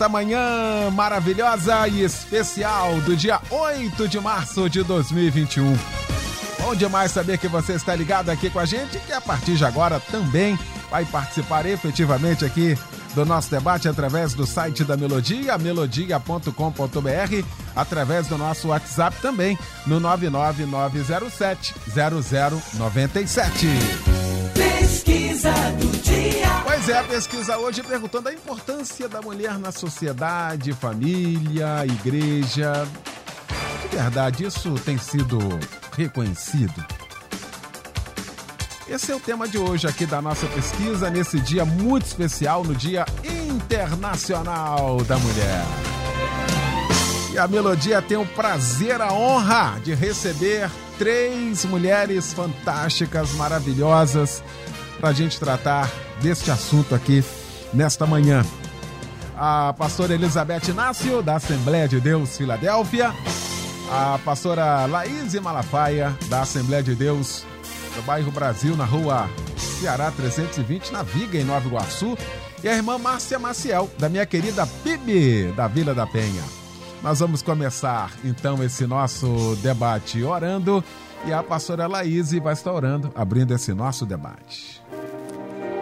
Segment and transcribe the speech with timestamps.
[0.00, 5.76] esta manhã maravilhosa e especial do dia 8 de março de 2021.
[6.58, 9.56] Bom demais saber que você está ligado aqui com a gente e que a partir
[9.56, 10.58] de agora também
[10.90, 12.78] vai participar efetivamente aqui
[13.14, 20.00] do nosso debate através do site da Melodia, melodia.com.br, através do nosso WhatsApp também, no
[20.00, 21.74] 99907
[22.78, 24.19] 0097.
[24.80, 26.48] Pesquisa do dia.
[26.64, 32.88] Pois é, a pesquisa hoje perguntando a importância da mulher na sociedade, família, igreja.
[33.82, 35.38] De verdade, isso tem sido
[35.94, 36.82] reconhecido?
[38.88, 42.74] Esse é o tema de hoje aqui da nossa pesquisa, nesse dia muito especial, no
[42.74, 45.62] Dia Internacional da Mulher.
[47.34, 50.70] E a Melodia tem o prazer, a honra de receber
[51.00, 54.44] três mulheres fantásticas, maravilhosas,
[55.00, 57.24] para a gente tratar deste assunto aqui
[57.72, 58.44] nesta manhã.
[59.34, 63.14] A pastora Elizabeth Inácio, da Assembleia de Deus Filadélfia,
[63.90, 67.46] a pastora Laís Malafaia, da Assembleia de Deus
[67.96, 72.14] do bairro Brasil, na rua Ceará 320, na Viga, em Nova Iguaçu,
[72.62, 76.59] e a irmã Márcia Maciel, da minha querida Bibi, da Vila da Penha.
[77.02, 80.84] Nós vamos começar então esse nosso debate orando
[81.26, 84.82] e a pastora Laís vai estar orando, abrindo esse nosso debate.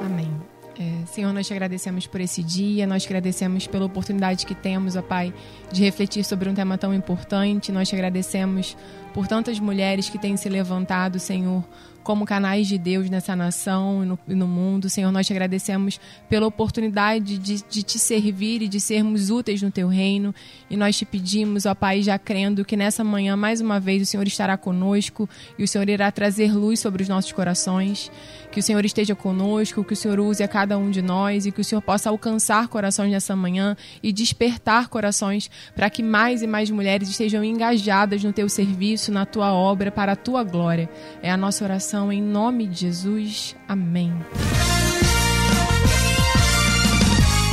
[0.00, 0.30] Amém.
[0.78, 4.94] É, Senhor, nós te agradecemos por esse dia, nós te agradecemos pela oportunidade que temos,
[4.94, 5.34] ó Pai,
[5.72, 7.72] de refletir sobre um tema tão importante.
[7.72, 8.76] Nós te agradecemos
[9.12, 11.64] por tantas mulheres que têm se levantado, Senhor,
[12.08, 14.88] como canais de Deus nessa nação e no, e no mundo.
[14.88, 19.70] Senhor, nós te agradecemos pela oportunidade de, de, te servir e de sermos úteis no
[19.70, 20.34] teu reino.
[20.70, 24.06] E nós te pedimos, ó Pai, já crendo que nessa manhã, mais uma vez, o
[24.06, 28.10] Senhor estará conosco e o Senhor irá trazer luz sobre os nossos corações.
[28.50, 31.52] Que o Senhor esteja conosco, que o Senhor use a cada um de nós e
[31.52, 36.46] que o Senhor possa alcançar corações nessa manhã e despertar corações para que mais e
[36.46, 40.88] mais mulheres estejam engajadas no teu serviço, na tua obra, para a tua glória.
[41.22, 43.56] É a nossa oração em nome de Jesus.
[43.66, 44.14] Amém.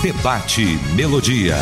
[0.03, 0.63] Debate
[0.95, 1.55] Melodia.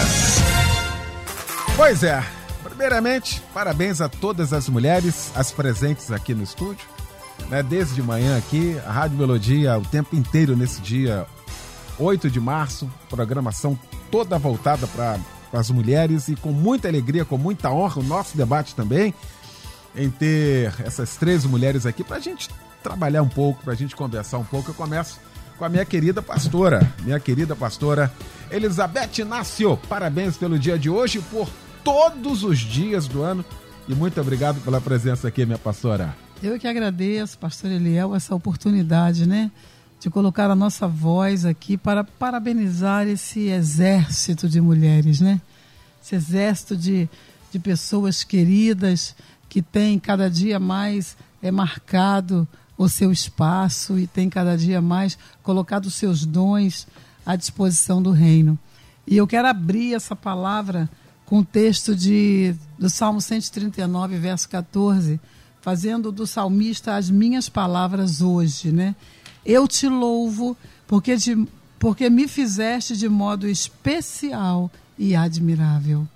[1.78, 2.22] Pois é,
[2.62, 6.86] primeiramente, parabéns a todas as mulheres, as presentes aqui no estúdio.
[7.50, 11.26] Né, desde de manhã aqui, a Rádio Melodia, o tempo inteiro nesse dia
[11.98, 13.80] 8 de março, programação
[14.12, 15.18] toda voltada para
[15.54, 19.14] as mulheres e com muita alegria, com muita honra, o nosso debate também,
[19.96, 22.50] em ter essas três mulheres aqui para a gente
[22.84, 24.72] trabalhar um pouco, para a gente conversar um pouco.
[24.72, 25.20] Eu começo
[25.58, 28.12] com a minha querida pastora, minha querida pastora
[28.52, 29.78] Elizabeth Inácio.
[29.88, 31.50] Parabéns pelo dia de hoje, por
[31.84, 33.44] todos os dias do ano.
[33.88, 36.16] E muito obrigado pela presença aqui, minha pastora.
[36.42, 39.50] Eu que agradeço, pastor Eliel, essa oportunidade, né?
[40.00, 45.40] De colocar a nossa voz aqui para parabenizar esse exército de mulheres, né?
[46.04, 47.10] Esse exército de,
[47.52, 49.16] de pessoas queridas
[49.48, 55.18] que tem cada dia mais é marcado o seu espaço e tem cada dia mais
[55.42, 56.88] colocado os seus dons
[57.26, 58.58] à disposição do reino.
[59.06, 60.90] E eu quero abrir essa palavra
[61.26, 65.20] com o texto de, do Salmo 139, verso 14,
[65.62, 68.96] fazendo do salmista as minhas palavras hoje, né?
[69.46, 70.56] Eu te louvo
[70.88, 71.48] porque, de,
[71.80, 76.08] porque me fizeste de modo especial e admirável.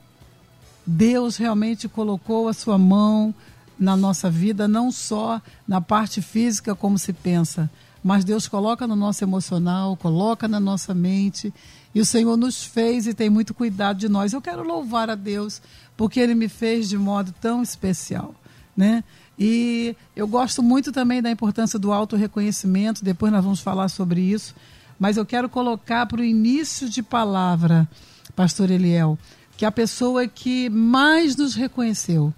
[0.86, 3.36] Deus realmente colocou a sua mão
[3.80, 7.70] na nossa vida, não só na parte física como se pensa,
[8.04, 11.54] mas Deus coloca no nosso emocional, coloca na nossa mente,
[11.94, 14.34] e o Senhor nos fez e tem muito cuidado de nós.
[14.34, 15.62] Eu quero louvar a Deus
[15.96, 18.36] porque ele me fez de modo tão especial,
[18.76, 19.04] né?
[19.38, 24.56] E eu gosto muito também da importância do auto-reconhecimento, depois nós vamos falar sobre isso,
[25.00, 27.88] mas eu quero colocar para o início de palavra,
[28.36, 29.18] pastor Eliel,
[29.56, 32.34] que a pessoa que mais nos reconheceu,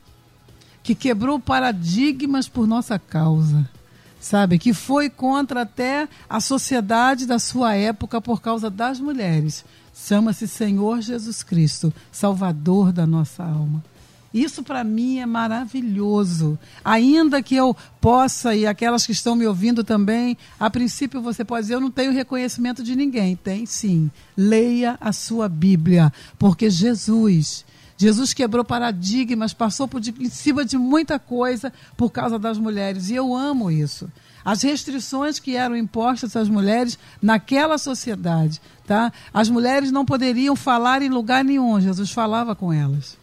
[0.89, 3.69] que quebrou paradigmas por nossa causa,
[4.19, 4.57] sabe?
[4.57, 9.63] Que foi contra até a sociedade da sua época por causa das mulheres.
[9.93, 13.83] Chama-se Senhor Jesus Cristo, Salvador da nossa alma.
[14.33, 16.57] Isso para mim é maravilhoso.
[16.83, 21.65] Ainda que eu possa, e aquelas que estão me ouvindo também, a princípio você pode
[21.65, 23.35] dizer: eu não tenho reconhecimento de ninguém.
[23.35, 24.09] Tem sim.
[24.35, 27.63] Leia a sua Bíblia, porque Jesus
[28.01, 33.09] Jesus quebrou paradigmas, passou por de, em cima de muita coisa por causa das mulheres.
[33.09, 34.09] E eu amo isso.
[34.43, 38.61] As restrições que eram impostas às mulheres naquela sociedade.
[38.87, 39.11] Tá?
[39.33, 43.17] As mulheres não poderiam falar em lugar nenhum, Jesus falava com elas.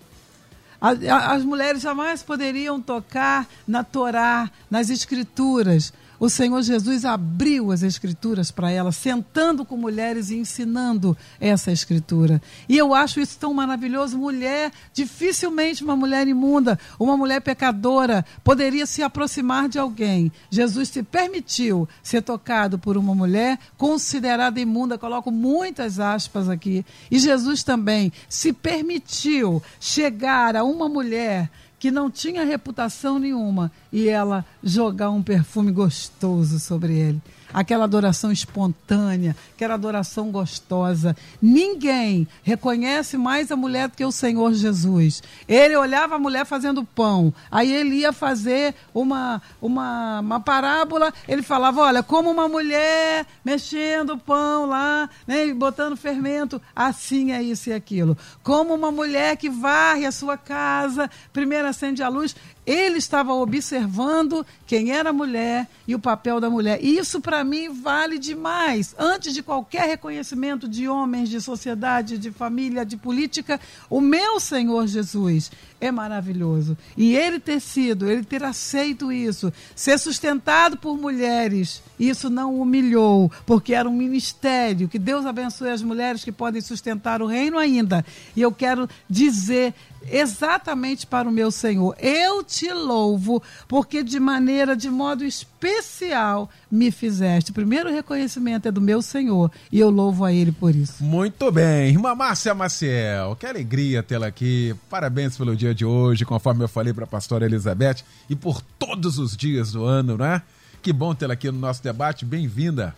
[0.78, 8.50] As mulheres jamais poderiam tocar na Torá, nas Escrituras o Senhor Jesus abriu as Escrituras
[8.50, 12.40] para ela, sentando com mulheres e ensinando essa Escritura.
[12.68, 14.18] E eu acho isso tão maravilhoso.
[14.18, 20.32] Mulher, dificilmente uma mulher imunda, uma mulher pecadora, poderia se aproximar de alguém.
[20.50, 26.84] Jesus se permitiu ser tocado por uma mulher considerada imunda, coloco muitas aspas aqui.
[27.10, 34.08] E Jesus também se permitiu chegar a uma mulher que não tinha reputação nenhuma e
[34.08, 37.20] ela jogar um perfume gostoso sobre ele
[37.56, 41.16] aquela adoração espontânea, aquela adoração gostosa.
[41.40, 45.22] Ninguém reconhece mais a mulher do que o Senhor Jesus.
[45.48, 51.40] Ele olhava a mulher fazendo pão, aí ele ia fazer uma, uma, uma parábola, ele
[51.40, 57.70] falava: Olha, como uma mulher mexendo o pão lá, né, botando fermento, assim é isso
[57.70, 58.18] e aquilo.
[58.42, 62.36] Como uma mulher que varre a sua casa, primeiro acende a luz.
[62.66, 66.78] Ele estava observando quem era a mulher e o papel da mulher.
[66.82, 68.94] E isso, para mim, vale demais.
[68.98, 74.86] Antes de qualquer reconhecimento de homens, de sociedade, de família, de política, o meu Senhor
[74.88, 76.76] Jesus é maravilhoso.
[76.96, 82.62] E ele ter sido, ele ter aceito isso, ser sustentado por mulheres, isso não o
[82.62, 84.88] humilhou, porque era um ministério.
[84.88, 88.04] Que Deus abençoe as mulheres que podem sustentar o reino ainda.
[88.34, 89.74] E eu quero dizer
[90.10, 91.96] exatamente para o meu Senhor.
[91.98, 97.50] Eu te louvo, porque de maneira, de modo especial, me fizeste.
[97.50, 101.02] O primeiro reconhecimento é do meu Senhor e eu louvo a Ele por isso.
[101.02, 101.90] Muito bem.
[101.90, 104.74] Irmã Márcia Maciel, que alegria tê-la aqui.
[104.90, 107.96] Parabéns pelo dia de hoje, conforme eu falei para a pastora Elizabeth,
[108.28, 110.42] e por todos os dias do ano, né?
[110.82, 112.24] Que bom tê-la aqui no nosso debate.
[112.24, 112.94] Bem-vinda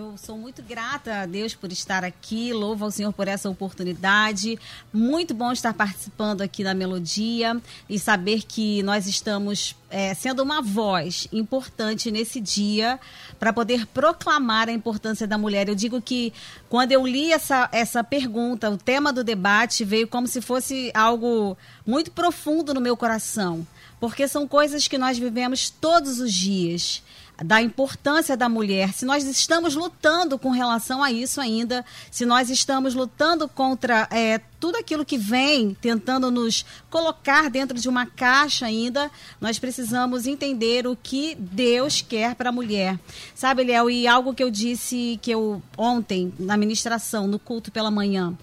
[0.00, 4.58] eu sou muito grata a Deus por estar aqui, louvo ao Senhor por essa oportunidade.
[4.90, 10.62] Muito bom estar participando aqui da Melodia e saber que nós estamos é, sendo uma
[10.62, 12.98] voz importante nesse dia
[13.38, 15.68] para poder proclamar a importância da mulher.
[15.68, 16.32] Eu digo que
[16.70, 21.58] quando eu li essa, essa pergunta, o tema do debate veio como se fosse algo
[21.86, 23.66] muito profundo no meu coração,
[24.00, 27.02] porque são coisas que nós vivemos todos os dias
[27.44, 32.50] da importância da mulher, se nós estamos lutando com relação a isso ainda, se nós
[32.50, 38.66] estamos lutando contra é, tudo aquilo que vem tentando nos colocar dentro de uma caixa
[38.66, 39.10] ainda,
[39.40, 42.98] nós precisamos entender o que Deus quer para a mulher.
[43.34, 47.90] Sabe, Léo, e algo que eu disse que eu ontem na ministração, no culto pela
[47.90, 48.36] manhã,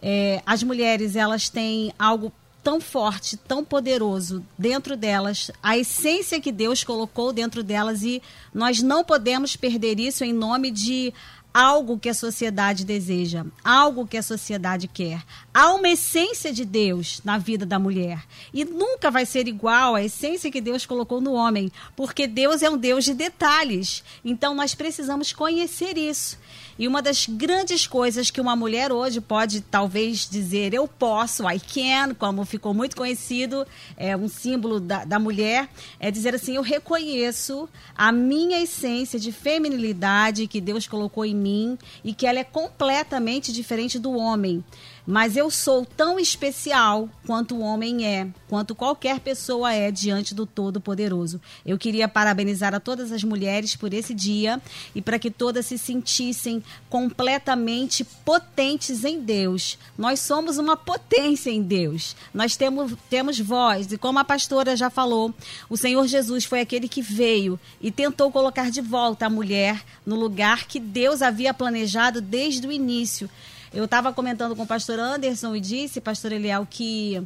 [0.00, 2.32] é, as mulheres elas têm algo
[2.68, 8.20] tão forte, tão poderoso dentro delas, a essência que Deus colocou dentro delas e
[8.52, 11.14] nós não podemos perder isso em nome de
[11.54, 15.24] algo que a sociedade deseja, algo que a sociedade quer.
[15.52, 18.22] Há uma essência de Deus na vida da mulher
[18.52, 22.68] e nunca vai ser igual à essência que Deus colocou no homem, porque Deus é
[22.68, 24.04] um Deus de detalhes.
[24.22, 26.38] Então nós precisamos conhecer isso.
[26.78, 31.58] E uma das grandes coisas que uma mulher hoje pode talvez dizer eu posso, I
[31.58, 36.62] can, como ficou muito conhecido, é um símbolo da, da mulher, é dizer assim: eu
[36.62, 42.44] reconheço a minha essência de feminilidade que Deus colocou em mim e que ela é
[42.44, 44.62] completamente diferente do homem.
[45.10, 50.44] Mas eu sou tão especial quanto o homem é, quanto qualquer pessoa é diante do
[50.44, 51.40] Todo-Poderoso.
[51.64, 54.60] Eu queria parabenizar a todas as mulheres por esse dia
[54.94, 59.78] e para que todas se sentissem completamente potentes em Deus.
[59.96, 62.14] Nós somos uma potência em Deus.
[62.34, 63.90] Nós temos, temos voz.
[63.90, 65.32] E como a pastora já falou,
[65.70, 70.16] o Senhor Jesus foi aquele que veio e tentou colocar de volta a mulher no
[70.16, 73.30] lugar que Deus havia planejado desde o início.
[73.72, 77.22] Eu estava comentando com o pastor Anderson e disse, pastor Eliel, que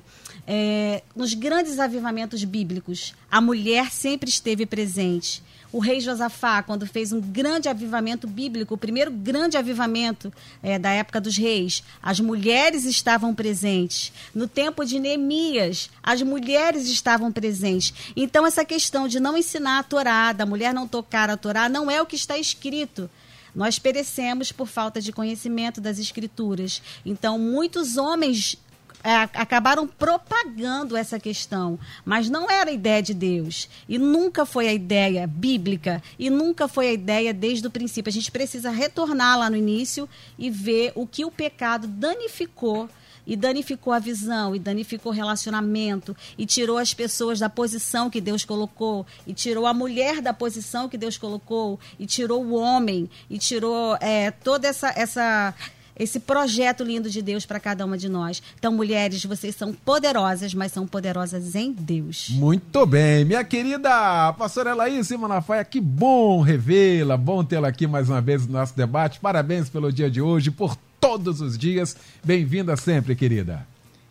[0.46, 5.42] é, nos grandes avivamentos bíblicos, a mulher sempre esteve presente.
[5.72, 10.30] O rei Josafá, quando fez um grande avivamento bíblico, o primeiro grande avivamento
[10.62, 14.12] é, da época dos reis, as mulheres estavam presentes.
[14.34, 17.94] No tempo de Neemias, as mulheres estavam presentes.
[18.14, 21.90] Então, essa questão de não ensinar a Torá, da mulher não tocar a Torá, não
[21.90, 23.08] é o que está escrito.
[23.54, 26.82] Nós perecemos por falta de conhecimento das escrituras.
[27.04, 28.58] Então, muitos homens
[29.04, 34.68] é, acabaram propagando essa questão, mas não era a ideia de Deus e nunca foi
[34.68, 38.08] a ideia bíblica e nunca foi a ideia desde o princípio.
[38.08, 42.88] A gente precisa retornar lá no início e ver o que o pecado danificou
[43.26, 48.20] e danificou a visão, e danificou o relacionamento, e tirou as pessoas da posição que
[48.20, 53.08] Deus colocou, e tirou a mulher da posição que Deus colocou, e tirou o homem,
[53.30, 55.54] e tirou é, toda essa, essa
[55.96, 58.42] esse projeto lindo de Deus para cada uma de nós.
[58.58, 62.30] Então, mulheres, vocês são poderosas, mas são poderosas em Deus.
[62.30, 63.24] Muito bem.
[63.24, 68.54] Minha querida pastora Laís Malafaia, que bom revê-la, bom tê-la aqui mais uma vez no
[68.54, 69.20] nosso debate.
[69.20, 71.96] Parabéns pelo dia de hoje, por todos os dias.
[72.22, 73.66] Bem-vinda sempre, querida.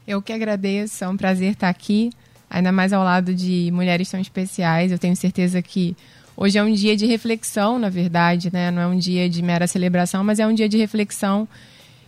[0.05, 2.09] Eu que agradeço, é um prazer estar aqui,
[2.49, 4.91] ainda mais ao lado de mulheres tão especiais.
[4.91, 5.95] Eu tenho certeza que
[6.35, 8.69] hoje é um dia de reflexão, na verdade, né?
[8.71, 11.47] Não é um dia de mera celebração, mas é um dia de reflexão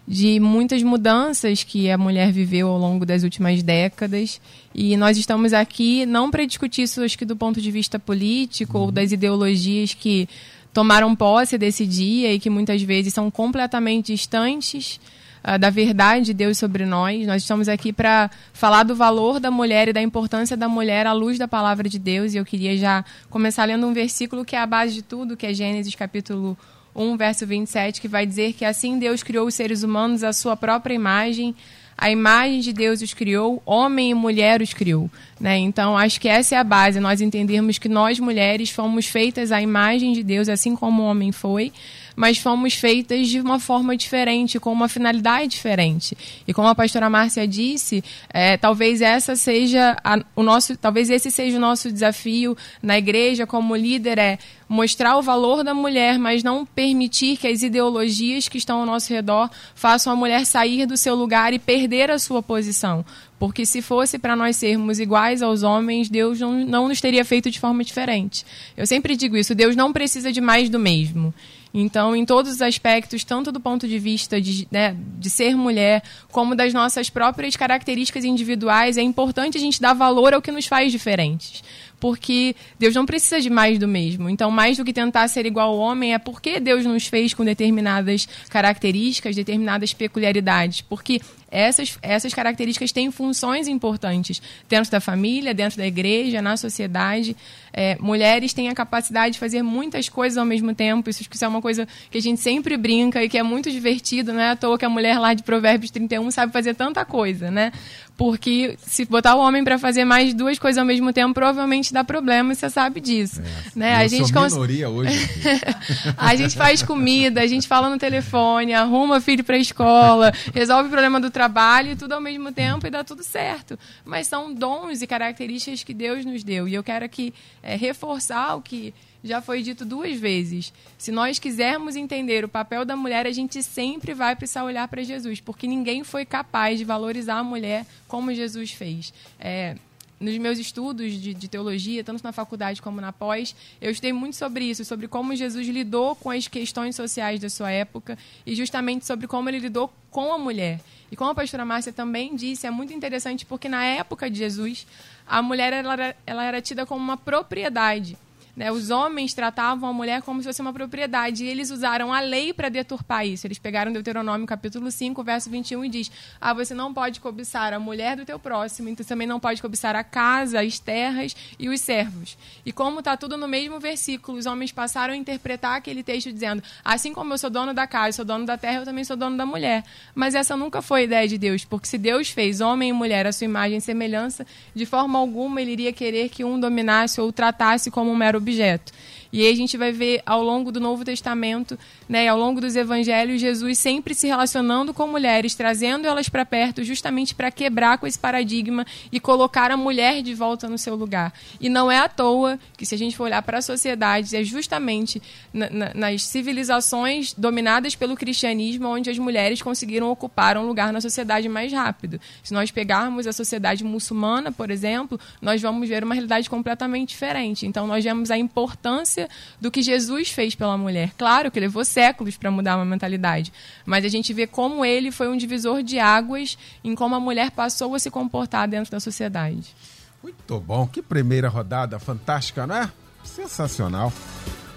[0.05, 4.41] de muitas mudanças que a mulher viveu ao longo das últimas décadas.
[4.75, 8.77] E nós estamos aqui não para discutir isso, acho que do ponto de vista político
[8.77, 8.83] uhum.
[8.83, 10.27] ou das ideologias que
[10.73, 14.99] tomaram posse desse dia e que muitas vezes são completamente distantes
[15.43, 17.25] uh, da verdade de Deus sobre nós.
[17.27, 21.13] Nós estamos aqui para falar do valor da mulher e da importância da mulher à
[21.13, 22.33] luz da palavra de Deus.
[22.33, 25.45] E eu queria já começar lendo um versículo que é a base de tudo, que
[25.45, 26.57] é Gênesis capítulo
[26.95, 30.55] 1, verso 27, que vai dizer que assim Deus criou os seres humanos à sua
[30.55, 31.55] própria imagem,
[31.97, 35.09] a imagem de Deus os criou, homem e mulher os criou.
[35.39, 35.57] Né?
[35.57, 39.61] Então, acho que essa é a base, nós entendermos que nós, mulheres, fomos feitas à
[39.61, 41.71] imagem de Deus, assim como o homem foi,
[42.15, 46.17] mas fomos feitas de uma forma diferente, com uma finalidade diferente.
[46.47, 51.31] E como a pastora Márcia disse, é, talvez essa seja a, o nosso, talvez esse
[51.31, 56.43] seja o nosso desafio na igreja como líder é mostrar o valor da mulher, mas
[56.43, 60.97] não permitir que as ideologias que estão ao nosso redor façam a mulher sair do
[60.97, 63.05] seu lugar e perder a sua posição.
[63.37, 67.51] Porque se fosse para nós sermos iguais aos homens, Deus não, não nos teria feito
[67.51, 68.45] de forma diferente.
[68.75, 71.33] Eu sempre digo isso: Deus não precisa de mais do mesmo.
[71.73, 76.03] Então, em todos os aspectos, tanto do ponto de vista de, né, de ser mulher,
[76.31, 80.67] como das nossas próprias características individuais, é importante a gente dar valor ao que nos
[80.67, 81.63] faz diferentes
[82.03, 84.29] porque Deus não precisa de mais do mesmo.
[84.29, 87.45] Então, mais do que tentar ser igual ao homem, é porque Deus nos fez com
[87.45, 90.81] determinadas características, determinadas peculiaridades.
[90.81, 91.21] Porque
[91.53, 97.37] essas, essas características têm funções importantes dentro da família, dentro da igreja, na sociedade.
[97.71, 101.11] É, mulheres têm a capacidade de fazer muitas coisas ao mesmo tempo.
[101.11, 104.33] Isso, isso é uma coisa que a gente sempre brinca e que é muito divertido.
[104.33, 107.51] Não é à toa que a mulher lá de Provérbios 31 sabe fazer tanta coisa,
[107.51, 107.71] né?
[108.15, 112.03] Porque se botar o homem para fazer mais duas coisas ao mesmo tempo, provavelmente dá
[112.03, 113.41] problema, e você sabe disso.
[113.41, 113.95] É, né?
[113.95, 114.53] a gente cons...
[114.53, 115.17] minoria hoje.
[116.15, 120.87] a gente faz comida, a gente fala no telefone, arruma filho para a escola, resolve
[120.87, 123.79] o problema do trabalho e tudo ao mesmo tempo e dá tudo certo.
[124.05, 126.67] Mas são dons e características que Deus nos deu.
[126.67, 128.93] E eu quero aqui é, reforçar o que
[129.23, 130.73] já foi dito duas vezes.
[130.97, 135.03] Se nós quisermos entender o papel da mulher, a gente sempre vai precisar olhar para
[135.03, 139.13] Jesus, porque ninguém foi capaz de valorizar a mulher como Jesus fez.
[139.39, 139.77] É,
[140.23, 144.35] nos meus estudos de, de, teologia, tanto na faculdade como na pós, eu estudei muito
[144.35, 149.05] sobre isso, sobre como Jesus lidou com as questões sociais da sua época e justamente
[149.05, 150.79] sobre como ele lidou com a mulher.
[151.11, 154.87] E como a pastora Márcia também disse, é muito interessante porque na época de Jesus,
[155.27, 158.17] a mulher ela, ela era tida como uma propriedade.
[158.55, 158.71] Né?
[158.71, 162.53] Os homens tratavam a mulher como se fosse uma propriedade e eles usaram a lei
[162.53, 163.47] para deturpar isso.
[163.47, 167.79] Eles pegaram Deuteronômio capítulo 5, verso 21 e diz: "Ah, você não pode cobiçar a
[167.79, 171.81] mulher do teu próximo, então também não pode cobiçar a casa, as terras e os
[171.81, 172.37] servos".
[172.63, 176.61] E como está tudo no mesmo versículo, os homens passaram a interpretar aquele texto dizendo:
[176.85, 179.35] "Assim como eu sou dono da casa, sou dono da terra, eu também sou dono
[179.35, 179.83] da mulher".
[180.13, 183.25] Mas essa nunca foi a ideia de Deus, porque se Deus fez homem e mulher
[183.25, 184.45] a sua imagem e semelhança,
[184.75, 188.91] de forma alguma ele iria querer que um dominasse ou tratasse como um mero objeto.
[189.33, 192.75] E aí a gente vai ver ao longo do Novo Testamento, né, ao longo dos
[192.75, 198.05] evangelhos, Jesus sempre se relacionando com mulheres, trazendo elas para perto, justamente para quebrar com
[198.05, 201.33] esse paradigma e colocar a mulher de volta no seu lugar.
[201.59, 204.43] E não é à toa que, se a gente for olhar para a sociedade, é
[204.43, 205.19] justamente
[205.51, 211.01] na, na, nas civilizações dominadas pelo cristianismo onde as mulheres conseguiram ocupar um lugar na
[211.01, 212.21] sociedade mais rápido.
[212.43, 217.65] Se nós pegarmos a sociedade muçulmana, por exemplo, nós vamos ver uma realidade completamente diferente.
[217.65, 219.22] Então, nós vemos a importância
[219.59, 221.11] do que Jesus fez pela mulher.
[221.17, 223.51] Claro que levou séculos para mudar uma mentalidade,
[223.85, 227.51] mas a gente vê como ele foi um divisor de águas em como a mulher
[227.51, 229.75] passou a se comportar dentro da sociedade.
[230.21, 232.91] Muito bom, que primeira rodada fantástica, não é?
[233.23, 234.11] Sensacional.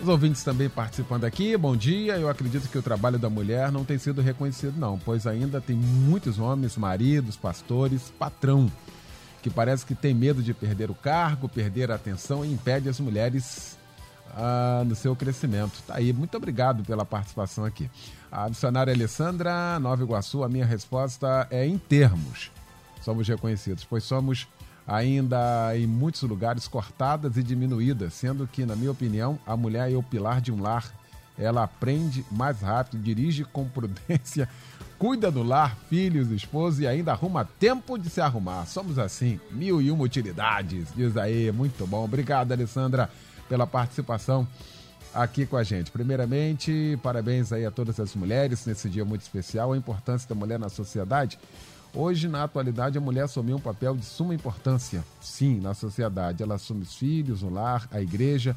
[0.01, 2.19] Os ouvintes também participando aqui, bom dia.
[2.19, 5.75] Eu acredito que o trabalho da mulher não tem sido reconhecido, não, pois ainda tem
[5.75, 8.71] muitos homens, maridos, pastores, patrão,
[9.43, 13.01] que parece que tem medo de perder o cargo, perder a atenção e impede as
[13.01, 13.76] mulheres
[14.37, 15.83] ah, no seu crescimento.
[15.87, 17.91] Tá aí, muito obrigado pela participação aqui.
[18.31, 22.51] A missionária Alessandra, Nova Iguaçu, a minha resposta é em termos.
[23.01, 24.47] Somos reconhecidos, pois somos
[24.87, 29.97] ainda em muitos lugares cortadas e diminuídas, sendo que, na minha opinião, a mulher é
[29.97, 30.93] o pilar de um lar.
[31.39, 34.49] Ela aprende mais rápido, dirige com prudência,
[34.99, 38.67] cuida do lar, filhos, esposo e ainda arruma tempo de se arrumar.
[38.67, 41.51] Somos assim, mil e uma utilidades, diz aí.
[41.53, 42.05] Muito bom.
[42.05, 43.11] Obrigado, Alessandra,
[43.49, 44.47] pela participação
[45.15, 45.91] aqui com a gente.
[45.91, 50.59] Primeiramente, parabéns aí a todas as mulheres nesse dia muito especial, a importância da mulher
[50.59, 51.39] na sociedade.
[51.95, 56.43] Hoje, na atualidade, a mulher assumiu um papel de suma importância, sim, na sociedade.
[56.43, 58.55] Ela assume os filhos, o lar, a igreja,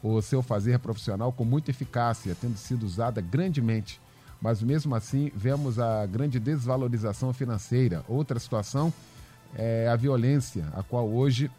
[0.00, 4.00] o seu fazer profissional com muita eficácia, tendo sido usada grandemente.
[4.40, 8.04] Mas mesmo assim, vemos a grande desvalorização financeira.
[8.06, 8.92] Outra situação
[9.56, 11.50] é a violência, a qual hoje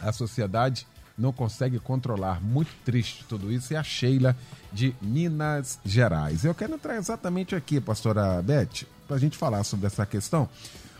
[0.00, 2.42] a sociedade não consegue controlar.
[2.42, 3.72] Muito triste tudo isso.
[3.72, 4.36] É a Sheila
[4.72, 6.44] de Minas Gerais.
[6.44, 10.48] Eu quero entrar exatamente aqui, pastora Beth, para a gente falar sobre essa questão.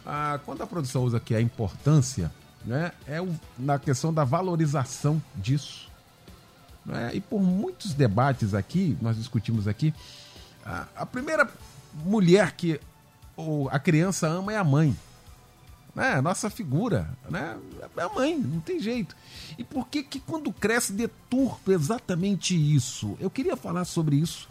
[0.04, 2.32] Ah, quando a produção usa aqui a importância,
[2.64, 5.90] né, é o, na questão da valorização disso.
[6.84, 7.10] Né?
[7.14, 9.92] E por muitos debates aqui, nós discutimos aqui,
[10.64, 11.48] a, a primeira
[12.04, 12.80] mulher que
[13.36, 14.96] ou, a criança ama é a mãe.
[15.96, 16.20] Né?
[16.20, 17.56] Nossa figura, né?
[17.96, 19.16] É a mãe, não tem jeito.
[19.56, 23.16] E por que que quando cresce deturpa exatamente isso?
[23.18, 24.46] Eu queria falar sobre isso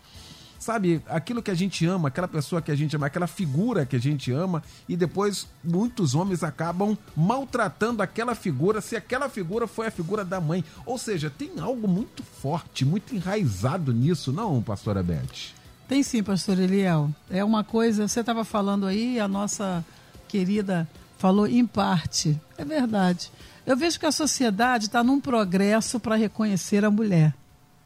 [0.57, 3.95] sabe, aquilo que a gente ama, aquela pessoa que a gente ama, aquela figura que
[3.95, 9.85] a gente ama, e depois muitos homens acabam maltratando aquela figura se aquela figura foi
[9.85, 10.63] a figura da mãe.
[10.83, 15.53] Ou seja, tem algo muito forte, muito enraizado nisso, não, pastora Beth?
[15.87, 17.11] Tem sim, pastor Eliel.
[17.29, 19.85] É uma coisa, você estava falando aí, a nossa
[20.27, 22.39] querida falou em parte.
[22.57, 23.31] É verdade.
[23.65, 27.33] Eu vejo que a sociedade está num progresso para reconhecer a mulher.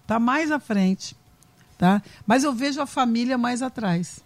[0.02, 1.16] Está mais à frente.
[1.78, 2.02] Tá?
[2.28, 4.20] Mas eu vejo a família mais atrás.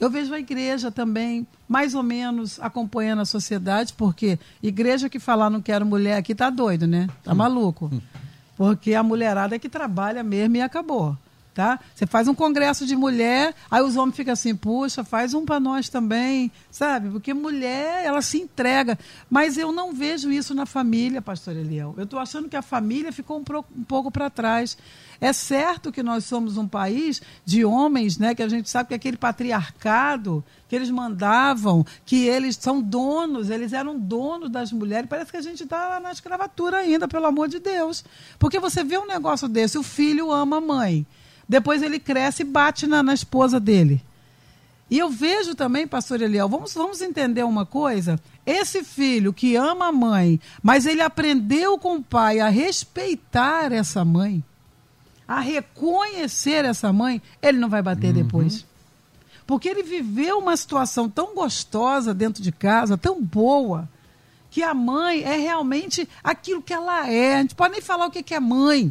[0.00, 5.48] Eu vejo a igreja também, mais ou menos, acompanhando a sociedade, porque igreja que falar
[5.48, 7.08] não quero mulher aqui tá doido, né?
[7.22, 7.88] Tá maluco.
[8.56, 11.16] Porque a mulherada é que trabalha mesmo e acabou
[11.54, 11.78] tá?
[11.94, 15.60] Você faz um congresso de mulher, aí os homens ficam assim, puxa, faz um para
[15.60, 17.10] nós também, sabe?
[17.10, 18.98] Porque mulher, ela se entrega.
[19.28, 21.94] Mas eu não vejo isso na família, pastor Eliel.
[21.96, 24.78] Eu estou achando que a família ficou um, pro, um pouco para trás.
[25.20, 28.34] É certo que nós somos um país de homens, né?
[28.34, 33.74] Que a gente sabe que aquele patriarcado que eles mandavam, que eles são donos, eles
[33.74, 35.06] eram donos das mulheres.
[35.06, 38.02] Parece que a gente está na escravatura ainda, pelo amor de Deus.
[38.38, 41.06] Porque você vê um negócio desse, o filho ama a mãe.
[41.52, 44.02] Depois ele cresce e bate na, na esposa dele.
[44.90, 48.18] E eu vejo também, pastor Eliel, vamos, vamos entender uma coisa?
[48.46, 54.02] Esse filho que ama a mãe, mas ele aprendeu com o pai a respeitar essa
[54.02, 54.42] mãe,
[55.28, 58.22] a reconhecer essa mãe, ele não vai bater uhum.
[58.22, 58.64] depois.
[59.46, 63.86] Porque ele viveu uma situação tão gostosa dentro de casa, tão boa,
[64.50, 67.34] que a mãe é realmente aquilo que ela é.
[67.34, 68.90] A gente pode nem falar o que é mãe,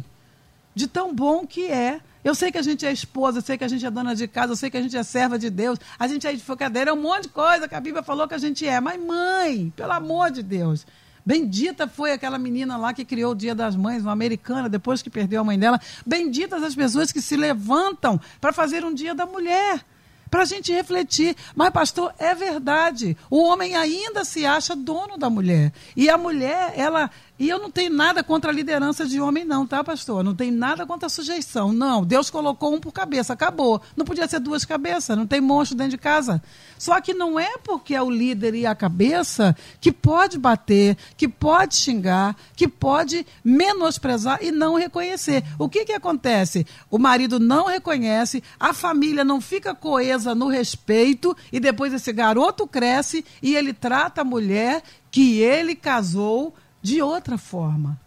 [0.76, 2.00] de tão bom que é.
[2.24, 4.28] Eu sei que a gente é esposa, eu sei que a gente é dona de
[4.28, 6.92] casa, eu sei que a gente é serva de Deus, a gente é advocadeira, é
[6.92, 8.80] um monte de coisa que a Bíblia falou que a gente é.
[8.80, 10.86] Mas, mãe, pelo amor de Deus,
[11.24, 15.10] Bendita foi aquela menina lá que criou o Dia das Mães, uma americana, depois que
[15.10, 15.80] perdeu a mãe dela.
[16.06, 19.84] Benditas as pessoas que se levantam para fazer um Dia da Mulher
[20.32, 21.36] para a gente refletir.
[21.54, 23.14] Mas, pastor, é verdade.
[23.28, 25.70] O homem ainda se acha dono da mulher.
[25.94, 27.10] E a mulher, ela.
[27.38, 30.22] E eu não tenho nada contra a liderança de homem, não, tá, pastor?
[30.22, 31.72] Não tem nada contra a sujeição.
[31.72, 33.80] Não, Deus colocou um por cabeça, acabou.
[33.96, 36.42] Não podia ser duas cabeças, não tem monstro dentro de casa.
[36.78, 41.26] Só que não é porque é o líder e a cabeça que pode bater, que
[41.26, 45.42] pode xingar, que pode menosprezar e não reconhecer.
[45.58, 46.66] O que, que acontece?
[46.90, 52.66] O marido não reconhece, a família não fica coesa no respeito e depois esse garoto
[52.66, 57.98] cresce e ele trata a mulher que ele casou de outra forma.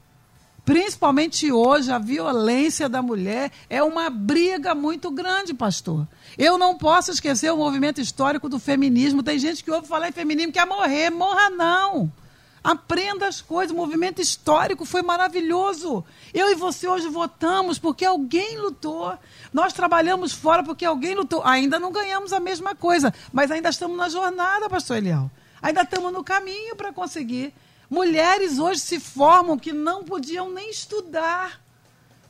[0.66, 6.08] Principalmente hoje, a violência da mulher é uma briga muito grande, pastor.
[6.36, 9.22] Eu não posso esquecer o movimento histórico do feminismo.
[9.22, 11.12] Tem gente que ouve falar em feminismo quer morrer.
[11.12, 12.12] Morra não.
[12.64, 13.72] Aprenda as coisas.
[13.72, 16.04] O movimento histórico foi maravilhoso.
[16.34, 19.16] Eu e você hoje votamos porque alguém lutou.
[19.54, 21.44] Nós trabalhamos fora porque alguém lutou.
[21.46, 25.30] Ainda não ganhamos a mesma coisa, mas ainda estamos na jornada, pastor Eliel.
[25.62, 27.54] Ainda estamos no caminho para conseguir.
[27.90, 31.62] Mulheres hoje se formam que não podiam nem estudar.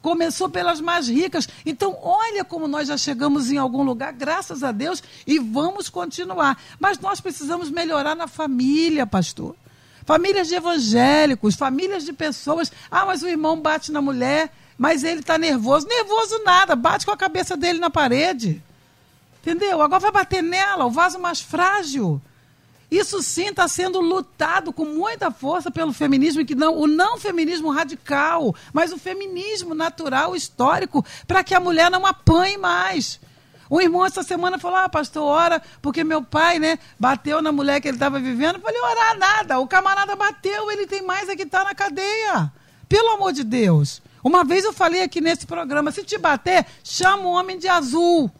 [0.01, 1.49] Começou pelas mais ricas.
[1.65, 6.61] Então, olha como nós já chegamos em algum lugar, graças a Deus, e vamos continuar.
[6.79, 9.55] Mas nós precisamos melhorar na família, pastor.
[10.05, 12.71] Famílias de evangélicos, famílias de pessoas.
[12.91, 14.53] Ah, mas o irmão bate na mulher.
[14.77, 15.87] Mas ele está nervoso.
[15.87, 18.61] Nervoso nada, bate com a cabeça dele na parede.
[19.41, 19.81] Entendeu?
[19.81, 22.21] Agora vai bater nela, o vaso mais frágil.
[22.89, 27.71] Isso sim está sendo lutado com muita força pelo feminismo, que não, o não feminismo
[27.71, 33.19] radical, mas o feminismo natural, histórico, para que a mulher não apanhe mais.
[33.69, 37.81] Um irmão essa semana falou: Ah, pastor, ora, porque meu pai, né, bateu na mulher
[37.81, 38.55] que ele estava vivendo.
[38.55, 39.59] Eu falei: orar nada.
[39.59, 42.51] O camarada bateu, ele tem mais é que estar tá na cadeia.
[42.87, 44.01] Pelo amor de Deus.
[44.23, 48.31] Uma vez eu falei aqui nesse programa: se te bater, chama o homem de azul.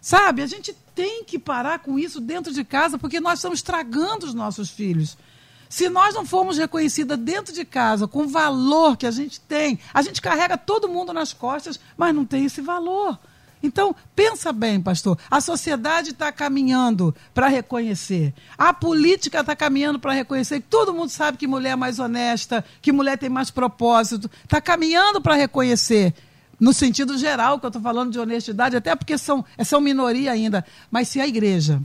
[0.00, 0.42] Sabe?
[0.42, 4.34] A gente tem que parar com isso dentro de casa, porque nós estamos estragando os
[4.34, 5.16] nossos filhos.
[5.68, 9.78] Se nós não formos reconhecidas dentro de casa com o valor que a gente tem,
[9.94, 13.18] a gente carrega todo mundo nas costas, mas não tem esse valor.
[13.62, 15.18] Então, pensa bem, pastor.
[15.30, 18.32] A sociedade está caminhando para reconhecer.
[18.56, 22.90] A política está caminhando para reconhecer todo mundo sabe que mulher é mais honesta, que
[22.90, 24.30] mulher tem mais propósito.
[24.42, 26.14] Está caminhando para reconhecer
[26.60, 30.64] no sentido geral que eu estou falando de honestidade, até porque são, são minoria ainda.
[30.90, 31.80] Mas se a igreja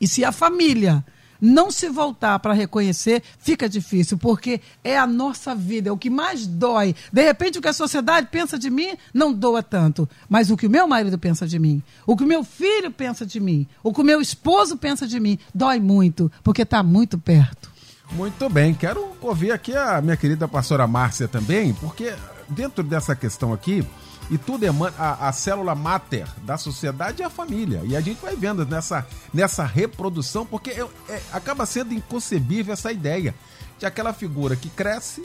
[0.00, 1.04] e se a família
[1.40, 6.10] não se voltar para reconhecer, fica difícil, porque é a nossa vida, é o que
[6.10, 6.94] mais dói.
[7.12, 10.66] De repente, o que a sociedade pensa de mim não doa tanto, mas o que
[10.66, 13.92] o meu marido pensa de mim, o que o meu filho pensa de mim, o
[13.92, 17.70] que o meu esposo pensa de mim, dói muito, porque está muito perto.
[18.12, 22.14] Muito bem, quero ouvir aqui a minha querida pastora Márcia também, porque
[22.48, 23.86] dentro dessa questão aqui,
[24.30, 27.82] e tudo emana, a, a célula máter da sociedade é a família.
[27.84, 32.92] E a gente vai vendo nessa, nessa reprodução, porque é, é, acaba sendo inconcebível essa
[32.92, 33.34] ideia
[33.78, 35.22] de aquela figura que cresce,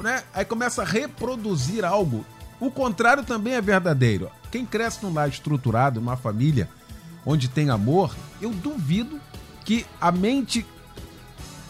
[0.00, 0.24] né?
[0.34, 2.24] aí começa a reproduzir algo.
[2.58, 4.30] O contrário também é verdadeiro.
[4.50, 6.68] Quem cresce num lar estruturado, numa família
[7.24, 9.20] onde tem amor, eu duvido
[9.64, 10.66] que a mente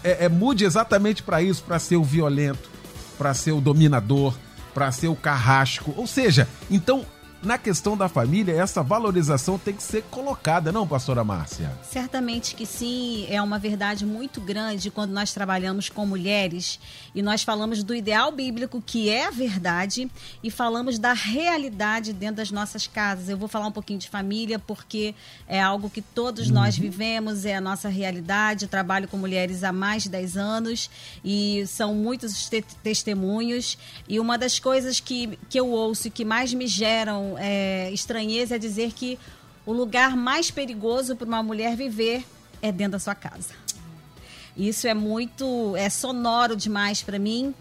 [0.02, 2.70] é, é mude exatamente para isso, para ser o violento,
[3.18, 4.35] para ser o dominador,
[4.78, 5.92] para ser o carrasco.
[5.96, 7.04] Ou seja, então
[7.42, 11.70] na questão da família, essa valorização tem que ser colocada, não, pastora Márcia?
[11.83, 16.81] Certamente que sim, é uma verdade muito grande quando nós trabalhamos com mulheres
[17.14, 20.11] e nós falamos do ideal bíblico, que é a verdade,
[20.42, 23.29] e falamos da realidade dentro das nossas casas.
[23.29, 25.14] Eu vou falar um pouquinho de família, porque
[25.46, 26.55] é algo que todos uhum.
[26.55, 28.64] nós vivemos, é a nossa realidade.
[28.64, 30.90] Eu trabalho com mulheres há mais de 10 anos
[31.24, 33.79] e são muitos te testemunhos.
[34.09, 38.57] E uma das coisas que, que eu ouço e que mais me geram é, estranheza
[38.57, 39.18] é dizer que
[39.64, 42.24] o lugar mais perigoso para uma mulher viver
[42.61, 43.55] é dentro da sua casa.
[44.59, 47.55] Isso é muito, é sonoro demais para mim.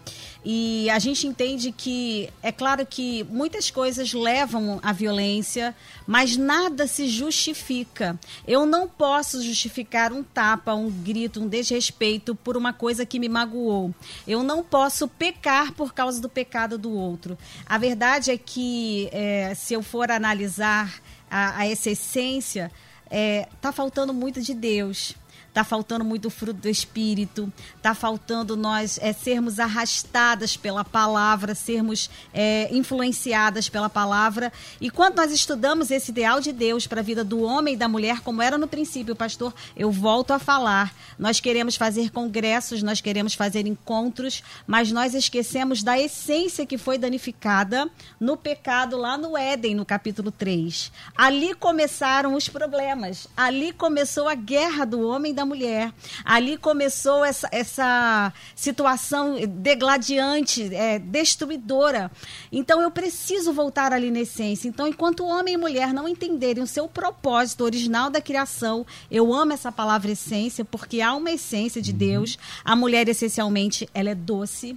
[0.44, 6.88] E a gente entende que, é claro que muitas coisas levam à violência, mas nada
[6.88, 8.18] se justifica.
[8.46, 13.28] Eu não posso justificar um tapa, um grito, um desrespeito por uma coisa que me
[13.28, 13.94] magoou.
[14.26, 17.38] Eu não posso pecar por causa do pecado do outro.
[17.64, 22.72] A verdade é que, é, se eu for analisar a, a essa essência,
[23.08, 25.14] é, tá faltando muito de Deus
[25.48, 32.08] Está faltando muito fruto do Espírito, está faltando nós é, sermos arrastadas pela palavra, sermos
[32.32, 34.52] é, influenciadas pela palavra.
[34.80, 37.88] E quando nós estudamos esse ideal de Deus para a vida do homem e da
[37.88, 40.94] mulher, como era no princípio, pastor, eu volto a falar.
[41.18, 46.98] Nós queremos fazer congressos, nós queremos fazer encontros, mas nós esquecemos da essência que foi
[46.98, 50.92] danificada no pecado lá no Éden, no capítulo 3.
[51.16, 55.92] Ali começaram os problemas, ali começou a guerra do homem da mulher.
[56.24, 62.10] Ali começou essa, essa situação degladiante, é, destruidora.
[62.50, 64.68] Então eu preciso voltar ali na essência.
[64.68, 69.52] Então, enquanto homem e mulher não entenderem o seu propósito original da criação, eu amo
[69.52, 71.98] essa palavra essência, porque há uma essência de uhum.
[71.98, 72.38] Deus.
[72.64, 74.76] A mulher, essencialmente, ela é doce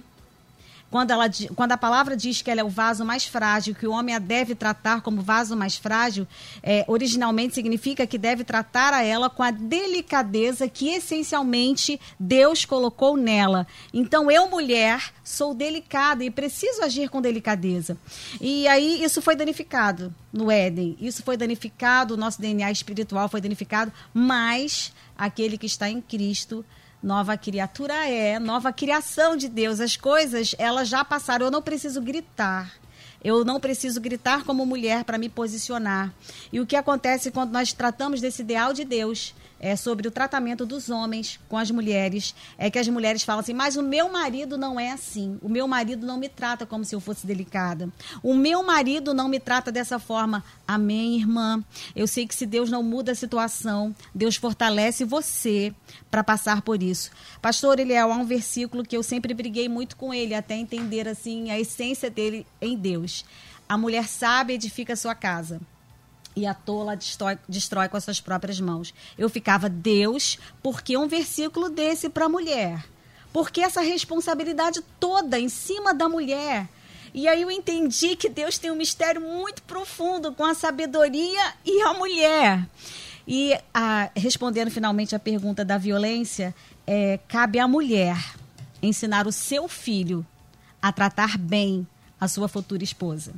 [0.92, 1.24] quando, ela,
[1.56, 4.18] quando a palavra diz que ela é o vaso mais frágil, que o homem a
[4.18, 6.28] deve tratar como vaso mais frágil,
[6.62, 13.16] é, originalmente significa que deve tratar a ela com a delicadeza que essencialmente Deus colocou
[13.16, 13.66] nela.
[13.90, 17.96] Então, eu, mulher, sou delicada e preciso agir com delicadeza.
[18.38, 20.94] E aí isso foi danificado no Éden.
[21.00, 26.62] Isso foi danificado, o nosso DNA espiritual foi danificado, mas aquele que está em Cristo
[27.02, 29.80] nova criatura é, nova criação de Deus.
[29.80, 31.46] As coisas, elas já passaram.
[31.46, 32.72] Eu não preciso gritar.
[33.24, 36.12] Eu não preciso gritar como mulher para me posicionar.
[36.52, 40.66] E o que acontece quando nós tratamos desse ideal de Deus é, sobre o tratamento
[40.66, 42.34] dos homens com as mulheres.
[42.58, 45.38] É que as mulheres falam assim, mas o meu marido não é assim.
[45.40, 47.88] O meu marido não me trata como se eu fosse delicada.
[48.22, 50.42] O meu marido não me trata dessa forma.
[50.66, 51.62] Amém, irmã.
[51.94, 55.72] Eu sei que se Deus não muda a situação, Deus fortalece você
[56.10, 57.12] para passar por isso.
[57.40, 61.50] Pastor Eliel, há um versículo que eu sempre briguei muito com ele, até entender assim
[61.50, 63.24] a essência dele em Deus.
[63.68, 65.60] A mulher sábia edifica a sua casa
[66.34, 68.94] e a tola destrói, destrói com as suas próprias mãos.
[69.16, 72.84] Eu ficava, Deus, por que um versículo desse para a mulher?
[73.32, 76.68] Por que essa responsabilidade toda em cima da mulher?
[77.14, 81.82] E aí eu entendi que Deus tem um mistério muito profundo com a sabedoria e
[81.82, 82.66] a mulher.
[83.28, 86.54] E a, respondendo finalmente a pergunta da violência,
[86.86, 88.16] é, cabe à mulher
[88.82, 90.26] ensinar o seu filho
[90.80, 91.86] a tratar bem
[92.18, 93.34] a sua futura esposa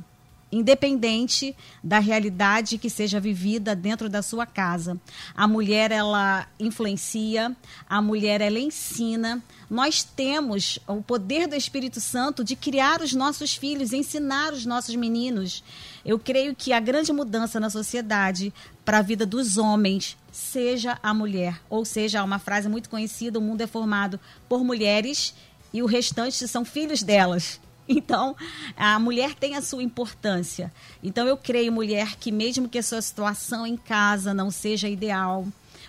[0.51, 4.99] independente da realidade que seja vivida dentro da sua casa.
[5.35, 7.55] A mulher ela influencia,
[7.89, 9.43] a mulher ela ensina.
[9.69, 14.95] Nós temos o poder do Espírito Santo de criar os nossos filhos, ensinar os nossos
[14.95, 15.63] meninos.
[16.05, 18.53] Eu creio que a grande mudança na sociedade
[18.83, 23.41] para a vida dos homens seja a mulher, ou seja, uma frase muito conhecida: o
[23.41, 25.33] mundo é formado por mulheres
[25.73, 27.59] e o restante são filhos delas.
[27.87, 28.35] Então,
[28.75, 30.73] a mulher tem a sua importância.
[31.03, 35.45] Então, eu creio, mulher, que mesmo que a sua situação em casa não seja ideal,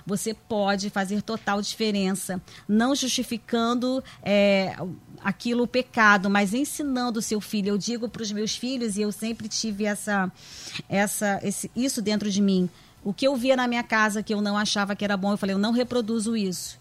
[0.07, 4.77] você pode fazer total diferença, não justificando é,
[5.23, 7.71] aquilo o pecado, mas ensinando o seu filho.
[7.71, 10.31] Eu digo para os meus filhos e eu sempre tive essa,
[10.89, 12.71] essa, esse, isso dentro de mim.
[13.03, 15.37] O que eu via na minha casa que eu não achava que era bom, eu
[15.37, 16.79] falei, eu não reproduzo isso.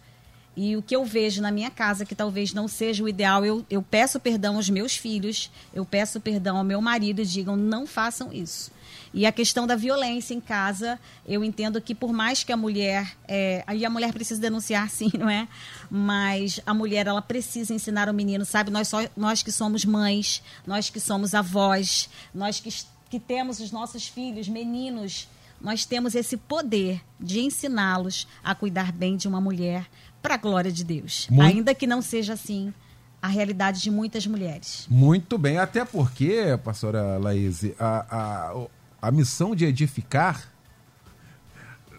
[0.56, 3.66] E o que eu vejo na minha casa, que talvez não seja o ideal, eu,
[3.70, 7.86] eu peço perdão aos meus filhos, eu peço perdão ao meu marido e digam, não
[7.86, 8.72] façam isso.
[9.14, 13.16] E a questão da violência em casa, eu entendo que por mais que a mulher,
[13.28, 15.48] é, aí a mulher precisa denunciar sim, não é?
[15.90, 18.72] Mas a mulher, ela precisa ensinar o menino, sabe?
[18.72, 22.70] Nós, só, nós que somos mães, nós que somos avós, nós que,
[23.10, 25.28] que temos os nossos filhos, meninos,
[25.62, 29.88] nós temos esse poder de ensiná-los a cuidar bem de uma mulher,
[30.26, 31.28] para a glória de Deus.
[31.30, 31.48] Muito...
[31.48, 32.74] Ainda que não seja assim
[33.22, 34.88] a realidade de muitas mulheres.
[34.90, 40.48] Muito bem, até porque, pastora Laís, a, a, a missão de edificar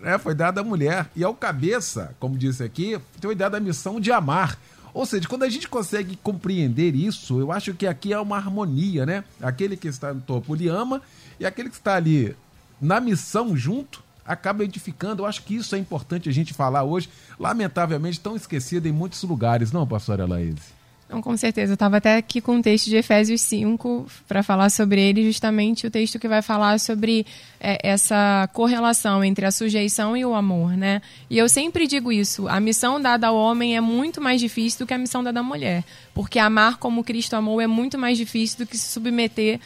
[0.03, 1.09] né, foi dada à mulher.
[1.15, 4.59] E ao cabeça, como disse aqui, foi dada a missão de amar.
[4.93, 9.07] Ou seja, quando a gente consegue compreender isso, eu acho que aqui é uma harmonia,
[9.07, 9.25] né?
[9.41, 11.03] Aquele que está no topo, ele ama,
[11.39, 12.35] e aquele que está ali
[12.81, 15.23] na missão junto, acaba edificando.
[15.23, 17.09] Eu acho que isso é importante a gente falar hoje.
[17.39, 20.77] Lamentavelmente, tão esquecido em muitos lugares, não, pastora Laís?
[21.09, 21.73] Não, com certeza.
[21.73, 25.87] Eu estava até aqui com o texto de Efésios 5 para falar sobre ele, justamente
[25.87, 27.25] o texto que vai falar sobre
[27.61, 31.01] é, essa correlação entre a sujeição e o amor, né?
[31.31, 34.87] E eu sempre digo isso: a missão dada ao homem é muito mais difícil do
[34.87, 38.59] que a missão dada à mulher, porque amar como Cristo amou é muito mais difícil
[38.59, 39.61] do que se submeter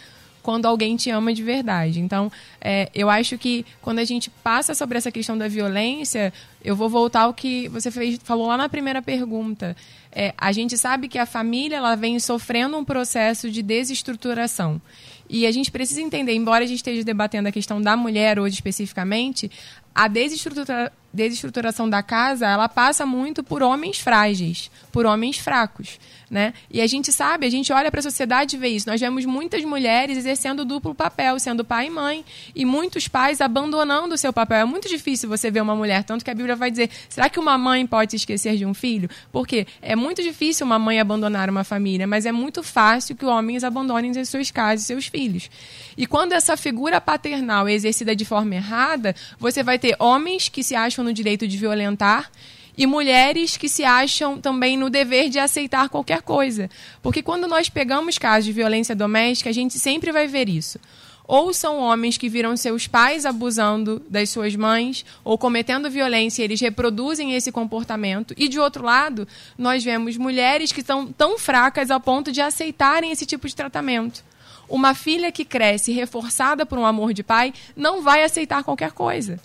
[0.51, 2.01] quando alguém te ama de verdade.
[2.01, 6.33] Então, é, eu acho que quando a gente passa sobre essa questão da violência,
[6.65, 9.77] eu vou voltar ao que você fez, falou lá na primeira pergunta.
[10.11, 14.83] É, a gente sabe que a família ela vem sofrendo um processo de desestruturação.
[15.29, 18.57] E a gente precisa entender, embora a gente esteja debatendo a questão da mulher hoje
[18.57, 19.49] especificamente,
[19.95, 25.99] a desestrutura, desestruturação da casa ela passa muito por homens frágeis, por homens fracos.
[26.31, 26.55] Né?
[26.71, 28.89] E a gente sabe, a gente olha para a sociedade e vê isso.
[28.89, 34.15] Nós vemos muitas mulheres exercendo duplo papel, sendo pai e mãe, e muitos pais abandonando
[34.15, 34.59] o seu papel.
[34.59, 37.41] É muito difícil você ver uma mulher, tanto que a Bíblia vai dizer: será que
[37.41, 39.11] uma mãe pode se esquecer de um filho?
[39.33, 43.65] Porque é muito difícil uma mãe abandonar uma família, mas é muito fácil que homens
[43.65, 45.51] abandonem as suas casas e seus filhos.
[45.97, 50.63] E quando essa figura paternal é exercida de forma errada, você vai ter homens que
[50.63, 52.31] se acham no direito de violentar
[52.77, 56.71] e mulheres que se acham também no dever de aceitar qualquer coisa.
[57.03, 60.79] Porque quando nós pegamos casos de violência doméstica, a gente sempre vai ver isso.
[61.27, 66.45] Ou são homens que viram seus pais abusando das suas mães ou cometendo violência, e
[66.45, 68.35] eles reproduzem esse comportamento.
[68.37, 73.13] E de outro lado, nós vemos mulheres que são tão fracas ao ponto de aceitarem
[73.13, 74.25] esse tipo de tratamento.
[74.69, 79.39] Uma filha que cresce reforçada por um amor de pai não vai aceitar qualquer coisa.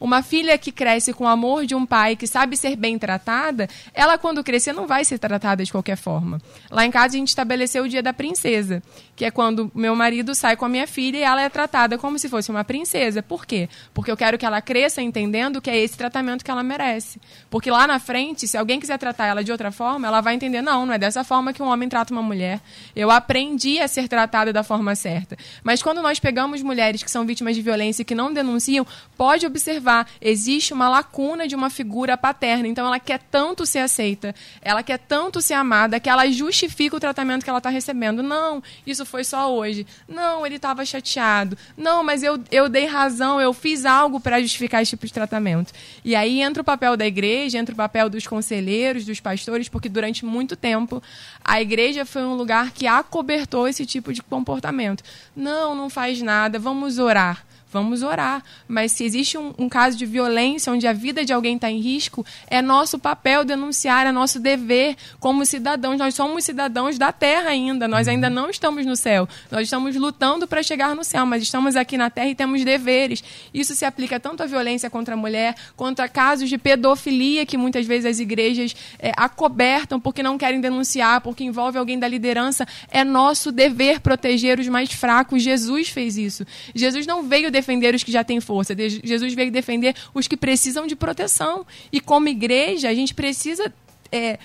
[0.00, 3.68] Uma filha que cresce com o amor de um pai que sabe ser bem tratada,
[3.92, 6.40] ela quando crescer não vai ser tratada de qualquer forma.
[6.70, 8.82] Lá em casa a gente estabeleceu o dia da princesa,
[9.14, 12.18] que é quando meu marido sai com a minha filha e ela é tratada como
[12.18, 13.22] se fosse uma princesa.
[13.22, 13.68] Por quê?
[13.92, 17.20] Porque eu quero que ela cresça entendendo que é esse tratamento que ela merece.
[17.50, 20.62] Porque lá na frente, se alguém quiser tratar ela de outra forma, ela vai entender,
[20.62, 22.58] não, não é dessa forma que um homem trata uma mulher.
[22.96, 25.36] Eu aprendi a ser tratada da forma certa.
[25.62, 28.86] Mas quando nós pegamos mulheres que são vítimas de violência e que não denunciam,
[29.18, 32.68] pode observar observar, existe uma lacuna de uma figura paterna.
[32.68, 37.00] Então ela quer tanto ser aceita, ela quer tanto ser amada, que ela justifica o
[37.00, 38.22] tratamento que ela está recebendo.
[38.22, 39.86] Não, isso foi só hoje.
[40.08, 41.58] Não, ele estava chateado.
[41.76, 45.72] Não, mas eu, eu dei razão, eu fiz algo para justificar esse tipo de tratamento.
[46.04, 49.88] E aí entra o papel da igreja, entra o papel dos conselheiros, dos pastores, porque
[49.88, 51.02] durante muito tempo
[51.44, 55.02] a igreja foi um lugar que acobertou esse tipo de comportamento.
[55.34, 58.42] Não, não faz nada, vamos orar vamos orar.
[58.66, 61.80] Mas se existe um, um, caso de violência onde a vida de alguém está em
[61.80, 65.98] risco, é nosso papel denunciar, é nosso dever como cidadãos.
[65.98, 68.34] Nós somos cidadãos da terra ainda, nós ainda uhum.
[68.34, 69.28] não estamos no céu.
[69.50, 73.22] Nós estamos lutando para chegar no céu, mas estamos aqui na terra e temos deveres.
[73.52, 77.56] Isso se aplica tanto à violência contra a mulher, quanto a casos de pedofilia que
[77.56, 82.66] muitas vezes as igrejas é, acobertam porque não querem denunciar, porque envolve alguém da liderança.
[82.90, 85.42] É nosso dever proteger os mais fracos.
[85.42, 86.46] Jesus fez isso.
[86.74, 88.74] Jesus não veio defender os que já têm força.
[88.76, 91.66] Jesus veio defender os que precisam de proteção.
[91.92, 93.72] E como igreja, a gente precisa.
[94.12, 94.38] É,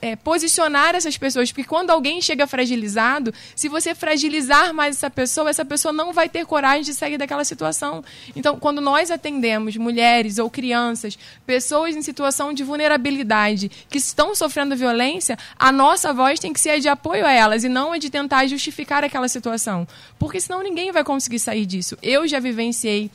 [0.00, 5.48] é, posicionar essas pessoas, porque quando alguém chega fragilizado, se você fragilizar mais essa pessoa,
[5.48, 8.04] essa pessoa não vai ter coragem de sair daquela situação.
[8.36, 14.76] Então, quando nós atendemos mulheres ou crianças, pessoas em situação de vulnerabilidade que estão sofrendo
[14.76, 18.10] violência, a nossa voz tem que ser de apoio a elas e não é de
[18.10, 19.86] tentar justificar aquela situação,
[20.18, 21.96] porque senão ninguém vai conseguir sair disso.
[22.02, 23.10] Eu já vivenciei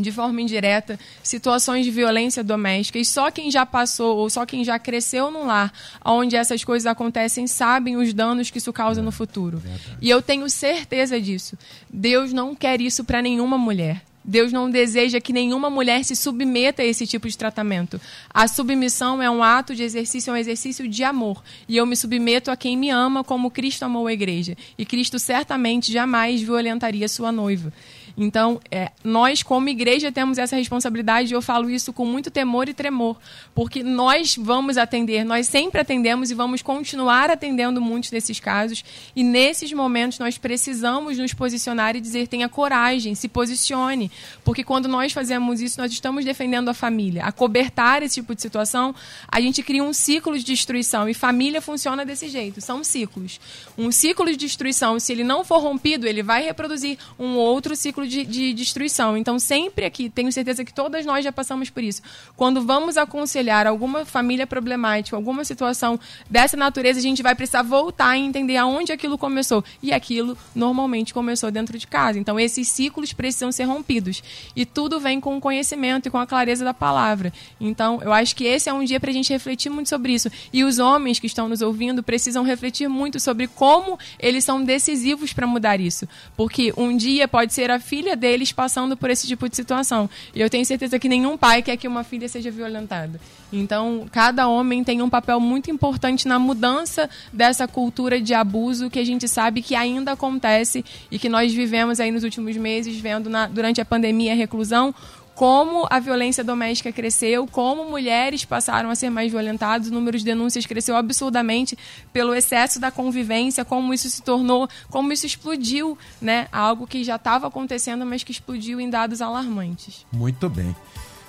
[0.00, 4.64] de forma indireta situações de violência doméstica e só quem já passou ou só quem
[4.64, 5.72] já cresceu num lar
[6.04, 9.62] onde essas coisas acontecem sabem os danos que isso causa no futuro.
[10.00, 11.56] E eu tenho certeza disso.
[11.88, 14.02] Deus não quer isso para nenhuma mulher.
[14.28, 17.98] Deus não deseja que nenhuma mulher se submeta a esse tipo de tratamento.
[18.28, 21.42] A submissão é um ato de exercício, é um exercício de amor.
[21.66, 24.54] E eu me submeto a quem me ama como Cristo amou a igreja.
[24.76, 27.72] E Cristo certamente jamais violentaria sua noiva.
[28.20, 32.68] Então, é, nós, como igreja, temos essa responsabilidade, e eu falo isso com muito temor
[32.68, 33.16] e tremor,
[33.54, 39.22] porque nós vamos atender, nós sempre atendemos e vamos continuar atendendo muitos desses casos, e
[39.22, 44.10] nesses momentos nós precisamos nos posicionar e dizer: tenha coragem, se posicione,
[44.42, 47.22] porque quando nós fazemos isso, nós estamos defendendo a família.
[47.24, 48.92] A cobertar esse tipo de situação,
[49.28, 53.38] a gente cria um ciclo de destruição, e família funciona desse jeito, são ciclos.
[53.76, 58.07] Um ciclo de destruição, se ele não for rompido, ele vai reproduzir um outro ciclo
[58.07, 59.16] de, de destruição.
[59.16, 62.02] Então, sempre aqui, tenho certeza que todas nós já passamos por isso.
[62.36, 68.16] Quando vamos aconselhar alguma família problemática, alguma situação dessa natureza, a gente vai precisar voltar
[68.16, 69.64] e entender aonde aquilo começou.
[69.82, 72.18] E aquilo normalmente começou dentro de casa.
[72.18, 74.22] Então, esses ciclos precisam ser rompidos.
[74.54, 77.32] E tudo vem com o conhecimento e com a clareza da palavra.
[77.60, 80.30] Então, eu acho que esse é um dia para a gente refletir muito sobre isso.
[80.52, 85.32] E os homens que estão nos ouvindo precisam refletir muito sobre como eles são decisivos
[85.32, 86.08] para mudar isso.
[86.36, 90.08] Porque um dia pode ser a filha filha deles passando por esse tipo de situação.
[90.32, 93.20] E eu tenho certeza que nenhum pai quer que uma filha seja violentada.
[93.52, 99.00] Então, cada homem tem um papel muito importante na mudança dessa cultura de abuso que
[99.00, 103.28] a gente sabe que ainda acontece e que nós vivemos aí nos últimos meses, vendo
[103.28, 104.94] na, durante a pandemia a reclusão,
[105.38, 110.24] como a violência doméstica cresceu, como mulheres passaram a ser mais violentadas, o número de
[110.24, 111.78] denúncias cresceu absurdamente
[112.12, 116.48] pelo excesso da convivência, como isso se tornou, como isso explodiu, né?
[116.50, 120.04] Algo que já estava acontecendo, mas que explodiu em dados alarmantes.
[120.10, 120.74] Muito bem.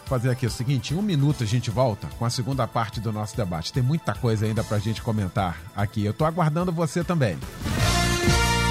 [0.07, 2.99] Vou fazer aqui o seguinte, em um minuto a gente volta com a segunda parte
[2.99, 3.71] do nosso debate.
[3.71, 6.03] Tem muita coisa ainda para a gente comentar aqui.
[6.03, 7.37] Eu estou aguardando você também.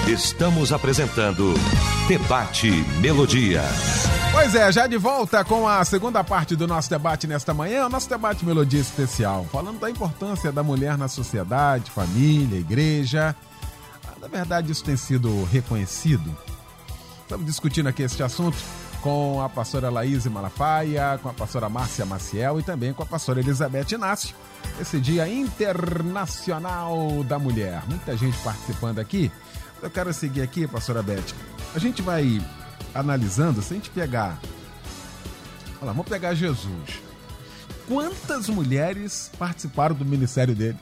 [0.08, 1.52] Estamos apresentando
[2.08, 3.60] Debate Melodia.
[4.32, 7.88] Pois é, já de volta com a segunda parte do nosso debate nesta manhã, o
[7.90, 13.36] nosso debate Melodia Especial, falando da importância da mulher na sociedade, família, igreja.
[14.06, 16.34] Ah, na verdade, isso tem sido reconhecido.
[17.20, 18.56] Estamos discutindo aqui este assunto
[19.02, 23.40] com a pastora Laís Malafaia, com a pastora Márcia Maciel e também com a pastora
[23.40, 24.34] Elizabeth Inácio.
[24.80, 27.82] Esse Dia Internacional da Mulher.
[27.86, 29.30] Muita gente participando aqui.
[29.82, 31.34] Eu quero seguir aqui, pastora Beth.
[31.74, 32.40] A gente vai
[32.94, 34.40] analisando, se a gente pegar.
[35.76, 37.00] Olha lá, vamos pegar Jesus.
[37.86, 40.78] Quantas mulheres participaram do ministério dele?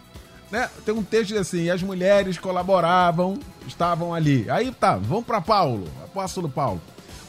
[0.50, 0.70] Né?
[0.84, 4.48] Tem um texto assim, as mulheres colaboravam, estavam ali.
[4.48, 6.80] Aí tá, vamos para Paulo, apóstolo Paulo.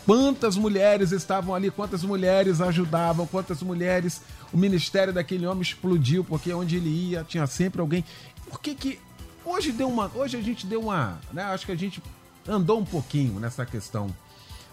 [0.05, 4.21] Quantas mulheres estavam ali, quantas mulheres ajudavam, quantas mulheres
[4.53, 8.05] o ministério daquele homem explodiu, porque onde ele ia tinha sempre alguém.
[8.49, 8.99] Por que que
[9.47, 11.41] Hoje deu uma, hoje a gente deu uma, né?
[11.41, 12.03] Acho que a gente
[12.45, 14.13] andou um pouquinho nessa questão.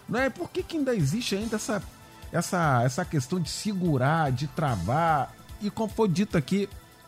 [0.07, 1.81] Não é por que, que ainda existe ainda essa
[2.29, 6.67] essa essa questão de segurar, de travar e como foi dito aqui,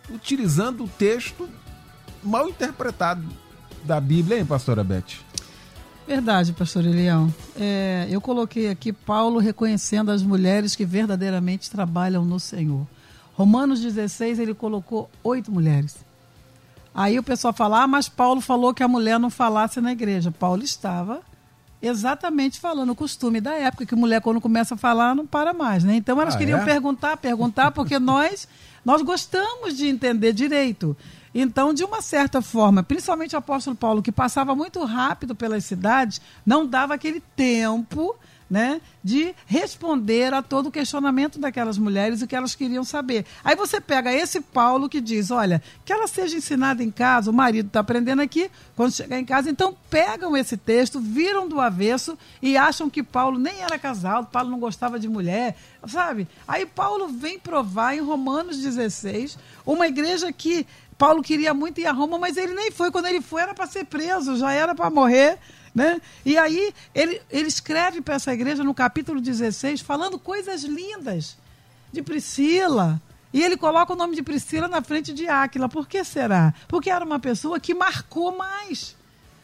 [0.09, 1.49] utilizando o texto
[2.23, 3.27] mal interpretado
[3.83, 5.17] da Bíblia, hein, pastora Beth?
[6.07, 7.33] Verdade, pastor Elião.
[7.59, 12.87] É, eu coloquei aqui Paulo reconhecendo as mulheres que verdadeiramente trabalham no Senhor.
[13.33, 16.06] Romanos 16, ele colocou oito mulheres.
[16.97, 20.31] Aí o pessoal fala, ah, mas Paulo falou que a mulher não falasse na igreja.
[20.31, 21.21] Paulo estava
[21.79, 25.83] exatamente falando o costume da época, que mulher quando começa a falar não para mais,
[25.83, 25.95] né?
[25.95, 26.65] Então elas ah, queriam é?
[26.65, 28.47] perguntar, perguntar, porque nós,
[28.83, 30.97] nós gostamos de entender direito.
[31.35, 36.19] Então, de uma certa forma, principalmente o apóstolo Paulo, que passava muito rápido pelas cidades,
[36.43, 38.15] não dava aquele tempo
[38.49, 43.25] né, de responder a todo o questionamento daquelas mulheres o que elas queriam saber.
[43.43, 47.33] Aí você pega esse Paulo que diz: olha, que ela seja ensinada em casa, o
[47.33, 49.49] marido está aprendendo aqui, quando chegar em casa.
[49.49, 54.49] Então pegam esse texto, viram do avesso e acham que Paulo nem era casado, Paulo
[54.49, 55.55] não gostava de mulher,
[55.87, 56.27] sabe?
[56.47, 60.65] Aí Paulo vem provar em Romanos 16, uma igreja que
[60.97, 62.91] Paulo queria muito ir a Roma, mas ele nem foi.
[62.91, 65.37] Quando ele foi, era para ser preso, já era para morrer.
[65.77, 66.01] Né?
[66.25, 71.37] E aí ele, ele escreve para essa igreja no capítulo 16, falando coisas lindas
[71.93, 72.99] de Priscila.
[73.31, 75.69] E ele coloca o nome de Priscila na frente de Áquila.
[75.69, 76.51] Por que será?
[76.67, 78.95] Porque era uma pessoa que marcou mais.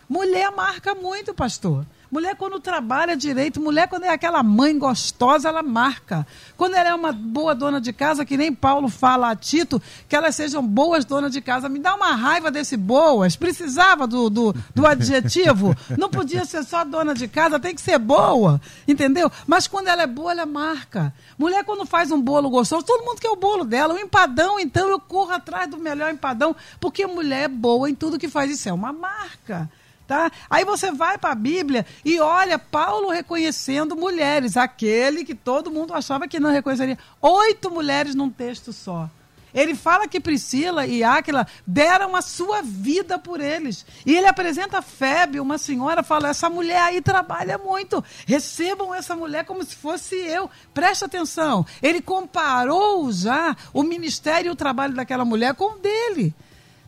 [0.09, 1.85] Mulher marca muito, pastor.
[2.13, 6.27] Mulher, quando trabalha direito, mulher, quando é aquela mãe gostosa, ela marca.
[6.55, 10.15] Quando ela é uma boa dona de casa, que nem Paulo fala a Tito, que
[10.15, 11.67] elas sejam boas donas de casa.
[11.67, 13.35] Me dá uma raiva desse boas.
[13.35, 15.75] Precisava do, do, do adjetivo.
[15.97, 18.61] Não podia ser só dona de casa, tem que ser boa.
[18.87, 19.31] Entendeu?
[19.47, 21.11] Mas quando ela é boa, ela marca.
[21.35, 23.95] Mulher, quando faz um bolo gostoso, todo mundo quer o bolo dela.
[23.95, 28.19] O empadão, então, eu corro atrás do melhor empadão, porque mulher é boa em tudo
[28.19, 28.51] que faz.
[28.51, 29.67] Isso é uma marca.
[30.07, 30.31] Tá?
[30.49, 35.93] Aí você vai para a Bíblia e olha Paulo reconhecendo mulheres, aquele que todo mundo
[35.93, 36.97] achava que não reconheceria.
[37.21, 39.09] Oito mulheres num texto só.
[39.53, 43.85] Ele fala que Priscila e Áquila deram a sua vida por eles.
[44.05, 48.03] E ele apresenta Febe, uma senhora, fala: essa mulher aí trabalha muito.
[48.25, 50.49] Recebam essa mulher como se fosse eu.
[50.73, 51.65] Presta atenção.
[51.81, 56.33] Ele comparou já o ministério e o trabalho daquela mulher com o dele.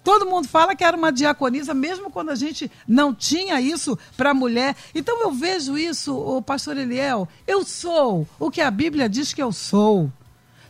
[0.05, 4.29] Todo mundo fala que era uma diaconisa, mesmo quando a gente não tinha isso para
[4.29, 4.75] a mulher.
[4.93, 9.41] Então eu vejo isso, o pastor Eliel, eu sou o que a Bíblia diz que
[9.41, 10.11] eu sou.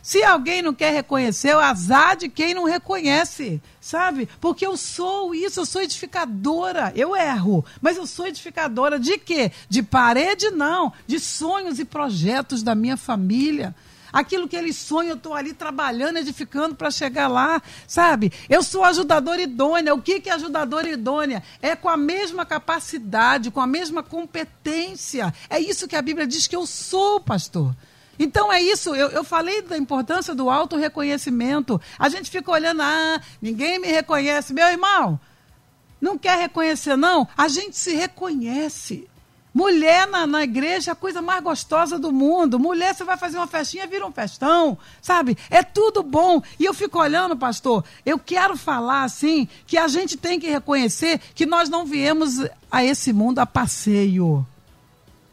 [0.02, 4.26] Se alguém não quer reconhecer, o azar de quem não reconhece, sabe?
[4.40, 6.90] Porque eu sou isso, eu sou edificadora.
[6.96, 9.52] Eu erro, mas eu sou edificadora de quê?
[9.68, 10.94] De parede, não.
[11.06, 13.74] De sonhos e projetos da minha família
[14.12, 18.32] aquilo que eles sonham, eu estou ali trabalhando, edificando para chegar lá, sabe?
[18.48, 19.94] Eu sou ajudadora idônea.
[19.94, 21.42] O que, que é ajudadora idônea?
[21.60, 25.32] É com a mesma capacidade, com a mesma competência.
[25.48, 27.74] É isso que a Bíblia diz que eu sou, pastor.
[28.18, 31.80] Então é isso, eu, eu falei da importância do auto-reconhecimento.
[31.98, 34.54] A gente fica olhando, ah, ninguém me reconhece.
[34.54, 35.20] Meu irmão,
[36.00, 37.28] não quer reconhecer, não?
[37.36, 39.08] A gente se reconhece.
[39.56, 42.58] Mulher na, na igreja é a coisa mais gostosa do mundo.
[42.58, 45.34] Mulher, você vai fazer uma festinha, vira um festão, sabe?
[45.48, 46.42] É tudo bom.
[46.60, 51.18] E eu fico olhando, pastor, eu quero falar assim, que a gente tem que reconhecer
[51.34, 54.46] que nós não viemos a esse mundo a passeio.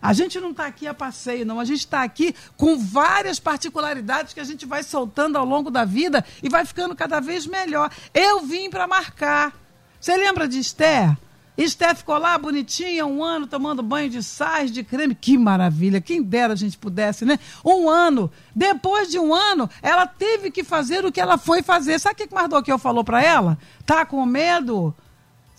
[0.01, 1.59] A gente não está aqui a passeio, não.
[1.59, 5.84] A gente está aqui com várias particularidades que a gente vai soltando ao longo da
[5.84, 7.91] vida e vai ficando cada vez melhor.
[8.13, 9.51] Eu vim para marcar.
[9.99, 11.13] Você lembra de Esther?
[11.58, 15.14] Esté ficou lá bonitinha, um ano tomando banho de sais, de creme.
[15.14, 16.01] Que maravilha!
[16.01, 17.38] Quem dera a gente pudesse, né?
[17.64, 18.32] Um ano.
[18.56, 21.99] Depois de um ano, ela teve que fazer o que ela foi fazer.
[21.99, 23.58] Sabe o que Mardoqueu falou para ela?
[23.86, 24.95] Tá com medo?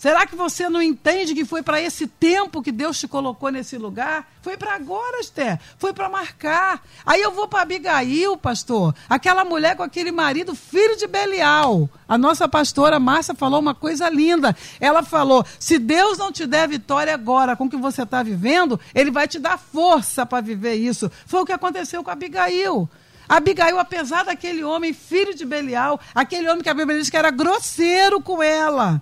[0.05, 3.75] Será que você não entende que foi para esse tempo que Deus te colocou nesse
[3.75, 4.31] lugar?
[4.43, 5.59] Foi para agora, Esther.
[5.79, 6.83] Foi para marcar.
[7.03, 8.93] Aí eu vou para Abigail, pastor.
[9.09, 11.89] Aquela mulher com aquele marido, filho de Belial.
[12.07, 14.55] A nossa pastora Márcia falou uma coisa linda.
[14.79, 18.79] Ela falou: se Deus não te der vitória agora com o que você está vivendo,
[18.93, 21.11] Ele vai te dar força para viver isso.
[21.25, 22.87] Foi o que aconteceu com Abigail.
[23.27, 27.31] Abigail, apesar daquele homem, filho de Belial, aquele homem que a Bíblia diz que era
[27.31, 29.01] grosseiro com ela.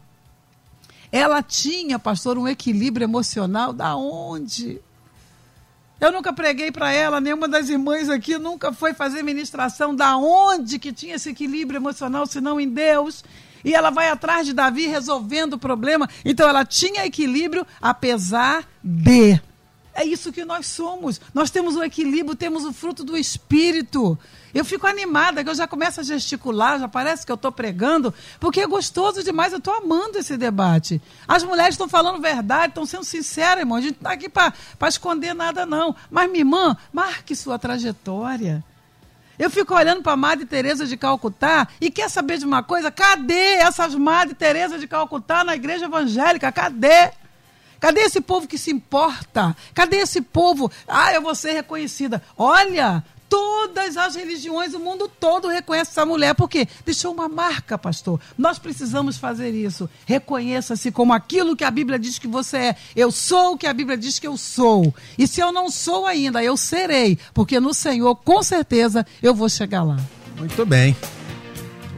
[1.14, 4.82] Ela tinha, pastor, um equilíbrio emocional da onde?
[6.02, 10.80] Eu nunca preguei para ela, nenhuma das irmãs aqui nunca foi fazer ministração da onde
[10.80, 13.24] que tinha esse equilíbrio emocional, senão em Deus.
[13.64, 16.10] E ela vai atrás de Davi resolvendo o problema.
[16.26, 19.40] Então ela tinha equilíbrio apesar de.
[19.94, 21.22] É isso que nós somos.
[21.32, 24.18] Nós temos o equilíbrio, temos o fruto do Espírito.
[24.54, 28.14] Eu fico animada, que eu já começo a gesticular, já parece que eu estou pregando,
[28.40, 31.02] porque é gostoso demais, eu estou amando esse debate.
[31.28, 33.78] As mulheres estão falando verdade, estão sendo sinceras, irmão.
[33.78, 34.54] A gente não está aqui para
[34.88, 35.96] esconder nada, não.
[36.12, 38.64] Mas, minha irmã, marque sua trajetória.
[39.40, 42.92] Eu fico olhando para a Madre Teresa de Calcutá e quer saber de uma coisa?
[42.92, 46.52] Cadê essas Madre Teresa de Calcutá na igreja evangélica?
[46.52, 47.12] Cadê?
[47.80, 49.58] Cadê esse povo que se importa?
[49.74, 50.72] Cadê esse povo?
[50.88, 52.22] Ah, eu vou ser reconhecida.
[52.38, 53.04] Olha,
[53.34, 58.20] todas as religiões, o mundo todo reconhece essa mulher, porque deixou uma marca, pastor.
[58.38, 59.90] Nós precisamos fazer isso.
[60.06, 62.76] Reconheça-se como aquilo que a Bíblia diz que você é.
[62.96, 64.94] Eu sou o que a Bíblia diz que eu sou.
[65.18, 69.50] E se eu não sou ainda, eu serei, porque no Senhor, com certeza, eu vou
[69.50, 69.98] chegar lá.
[70.38, 70.96] Muito bem.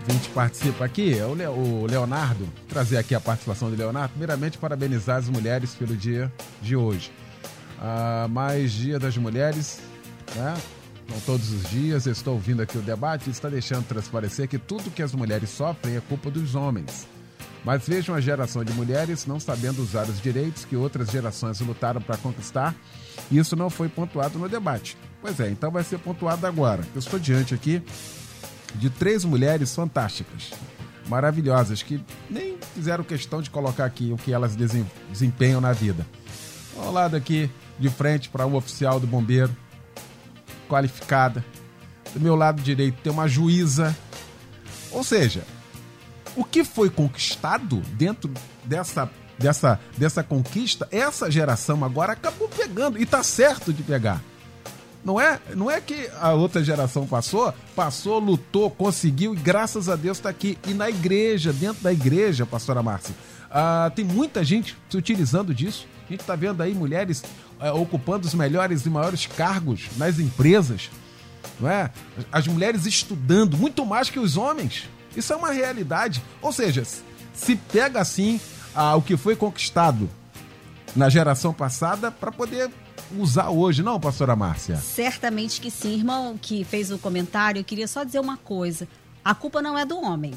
[0.08, 4.12] A gente participa aqui, é o Leonardo, trazer aqui a participação do Leonardo.
[4.12, 6.32] Primeiramente, parabenizar as mulheres pelo dia
[6.62, 7.12] de hoje.
[7.82, 9.82] Ah, mais Dia das Mulheres,
[10.34, 10.56] né?
[11.10, 14.92] Não todos os dias, estou ouvindo aqui o debate e está deixando transparecer que tudo
[14.92, 17.08] que as mulheres sofrem é culpa dos homens.
[17.64, 22.00] Mas vejam a geração de mulheres não sabendo usar os direitos que outras gerações lutaram
[22.00, 22.76] para conquistar.
[23.32, 24.96] E isso não foi pontuado no debate.
[25.20, 26.84] Pois é, então vai ser pontuado agora.
[26.94, 27.82] Eu estou diante aqui
[28.76, 30.52] de três mulheres fantásticas,
[31.08, 32.00] maravilhosas, que
[32.30, 36.06] nem fizeram questão de colocar aqui o que elas desempenham na vida.
[36.78, 37.50] Ao lado aqui,
[37.80, 39.56] de frente para um oficial do bombeiro,
[40.66, 41.44] qualificada.
[42.14, 43.96] Do meu lado direito tem uma juíza.
[44.92, 45.44] Ou seja,
[46.36, 48.32] o que foi conquistado dentro
[48.64, 53.02] dessa, dessa, dessa conquista, essa geração agora acabou pegando.
[53.02, 54.22] E tá certo de pegar.
[55.06, 59.96] Não é, não é que a outra geração passou, passou, lutou, conseguiu e graças a
[59.96, 60.58] Deus está aqui.
[60.68, 63.14] E na igreja, dentro da igreja, pastora Márcia,
[63.52, 65.88] ah, tem muita gente se utilizando disso.
[66.08, 67.24] A gente está vendo aí mulheres
[67.60, 70.90] é, ocupando os melhores e maiores cargos nas empresas,
[71.60, 71.90] não é?
[72.32, 74.90] As mulheres estudando muito mais que os homens.
[75.16, 76.22] Isso é uma realidade.
[76.42, 76.84] Ou seja,
[77.34, 78.40] se pega assim
[78.74, 80.10] ah, o que foi conquistado
[80.96, 82.70] na geração passada para poder
[83.18, 84.78] usar hoje, não, pastora Márcia?
[84.78, 87.60] Certamente que sim, irmão, que fez o comentário.
[87.60, 88.88] Eu queria só dizer uma coisa:
[89.24, 90.34] a culpa não é do homem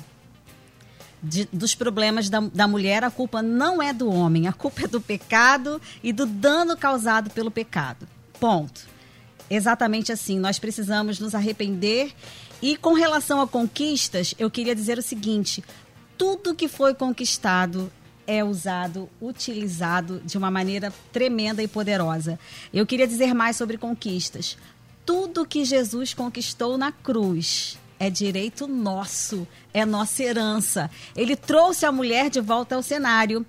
[1.23, 4.87] de, dos problemas da, da mulher, a culpa não é do homem, a culpa é
[4.87, 8.07] do pecado e do dano causado pelo pecado.
[8.39, 8.87] Ponto.
[9.51, 10.39] Exatamente assim.
[10.39, 12.13] Nós precisamos nos arrepender.
[12.61, 15.65] E com relação a conquistas, eu queria dizer o seguinte:
[16.17, 17.91] tudo que foi conquistado
[18.27, 22.39] é usado, utilizado de uma maneira tremenda e poderosa.
[22.75, 24.59] Eu queria dizer mais sobre conquistas.
[25.07, 30.91] Tudo que Jesus conquistou na cruz é direito nosso, é nossa herança.
[31.17, 33.45] Ele trouxe a mulher de volta ao cenário.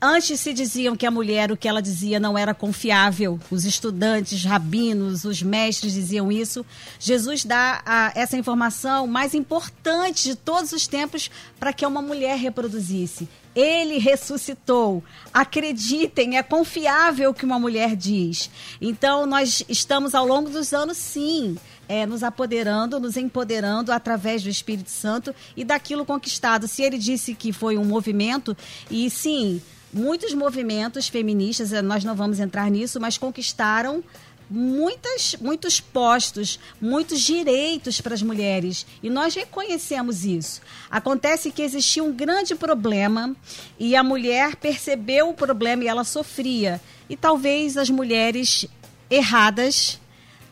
[0.00, 3.40] Antes se diziam que a mulher, o que ela dizia, não era confiável.
[3.50, 6.64] Os estudantes, rabinos, os mestres diziam isso.
[7.00, 12.38] Jesus dá a, essa informação mais importante de todos os tempos para que uma mulher
[12.38, 13.28] reproduzisse.
[13.58, 15.02] Ele ressuscitou.
[15.34, 18.48] Acreditem, é confiável o que uma mulher diz.
[18.80, 21.56] Então, nós estamos ao longo dos anos, sim,
[21.88, 26.68] é, nos apoderando, nos empoderando através do Espírito Santo e daquilo conquistado.
[26.68, 28.56] Se ele disse que foi um movimento,
[28.88, 29.60] e sim,
[29.92, 34.04] muitos movimentos feministas, eh, nós não vamos entrar nisso, mas conquistaram
[34.50, 38.86] muitas, muitos postos, muitos direitos para as mulheres.
[39.02, 40.60] E nós reconhecemos isso.
[40.90, 43.36] Acontece que existia um grande problema
[43.78, 46.80] e a mulher percebeu o problema e ela sofria.
[47.08, 48.66] E talvez as mulheres
[49.10, 50.00] erradas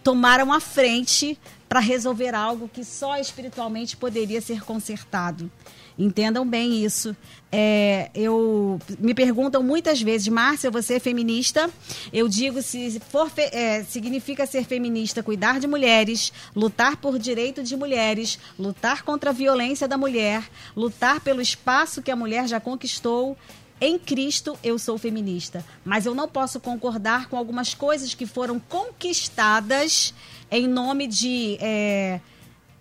[0.03, 1.39] tomaram a frente
[1.69, 5.51] para resolver algo que só espiritualmente poderia ser consertado.
[5.99, 7.17] Entendam bem isso.
[7.51, 11.71] É, eu me perguntam muitas vezes, Márcia, você é feminista?
[12.13, 17.77] Eu digo se for é, significa ser feminista, cuidar de mulheres, lutar por direito de
[17.77, 20.45] mulheres, lutar contra a violência da mulher,
[20.77, 23.37] lutar pelo espaço que a mulher já conquistou
[23.79, 28.59] em Cristo eu sou feminista, mas eu não posso concordar com algumas coisas que foram
[28.59, 30.15] conquistadas
[30.51, 32.21] em nome de é,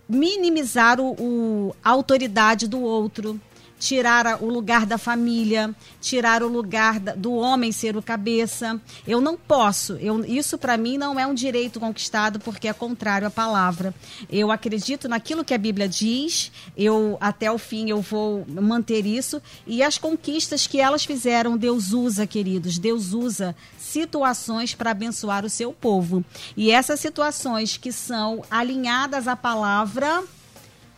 [0.07, 3.39] minimizar o, o, a autoridade do outro,
[3.79, 8.79] tirar o lugar da família, tirar o lugar do homem ser o cabeça.
[9.07, 9.93] Eu não posso.
[9.93, 13.93] Eu, isso para mim não é um direito conquistado porque é contrário à palavra.
[14.29, 16.51] Eu acredito naquilo que a Bíblia diz.
[16.77, 21.91] Eu até o fim eu vou manter isso e as conquistas que elas fizeram, Deus
[21.91, 22.77] usa, queridos.
[22.77, 26.23] Deus usa situações para abençoar o seu povo.
[26.57, 30.23] E essas situações que são alinhadas à palavra,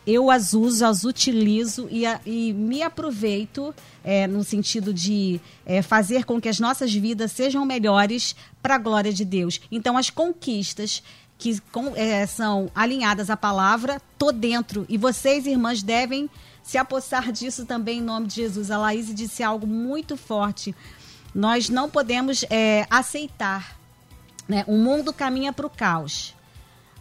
[0.08, 5.82] eu as uso, as utilizo e, a, e me aproveito é, no sentido de é,
[5.82, 9.60] fazer com que as nossas vidas sejam melhores para a glória de Deus.
[9.70, 11.02] Então, as conquistas
[11.36, 14.86] que com, é, são alinhadas à palavra, tô dentro.
[14.88, 16.30] E vocês, irmãs, devem
[16.62, 18.70] se apossar disso também em nome de Jesus.
[18.70, 20.74] A Laís disse algo muito forte.
[21.34, 23.76] Nós não podemos é, aceitar.
[24.48, 24.64] Né?
[24.66, 26.34] O mundo caminha para o caos.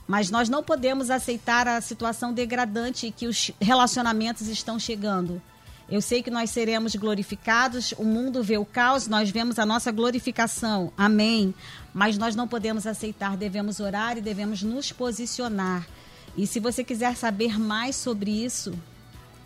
[0.07, 5.41] Mas nós não podemos aceitar a situação degradante que os relacionamentos estão chegando.
[5.89, 9.91] Eu sei que nós seremos glorificados, o mundo vê o caos, nós vemos a nossa
[9.91, 10.91] glorificação.
[10.97, 11.53] Amém.
[11.93, 15.87] Mas nós não podemos aceitar, devemos orar e devemos nos posicionar.
[16.35, 18.73] E se você quiser saber mais sobre isso,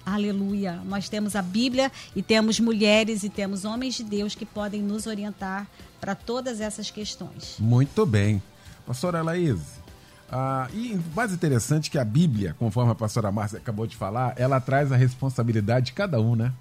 [0.04, 4.82] aleluia, nós temos a Bíblia e temos mulheres e temos homens de Deus que podem
[4.82, 5.68] nos orientar
[6.00, 7.56] para todas essas questões.
[7.60, 8.42] Muito bem.
[8.86, 9.60] Pastora Laís,
[10.32, 14.62] ah, e mais interessante que a Bíblia, conforme a pastora Márcia acabou de falar, ela
[14.62, 16.54] traz a responsabilidade de cada um, né?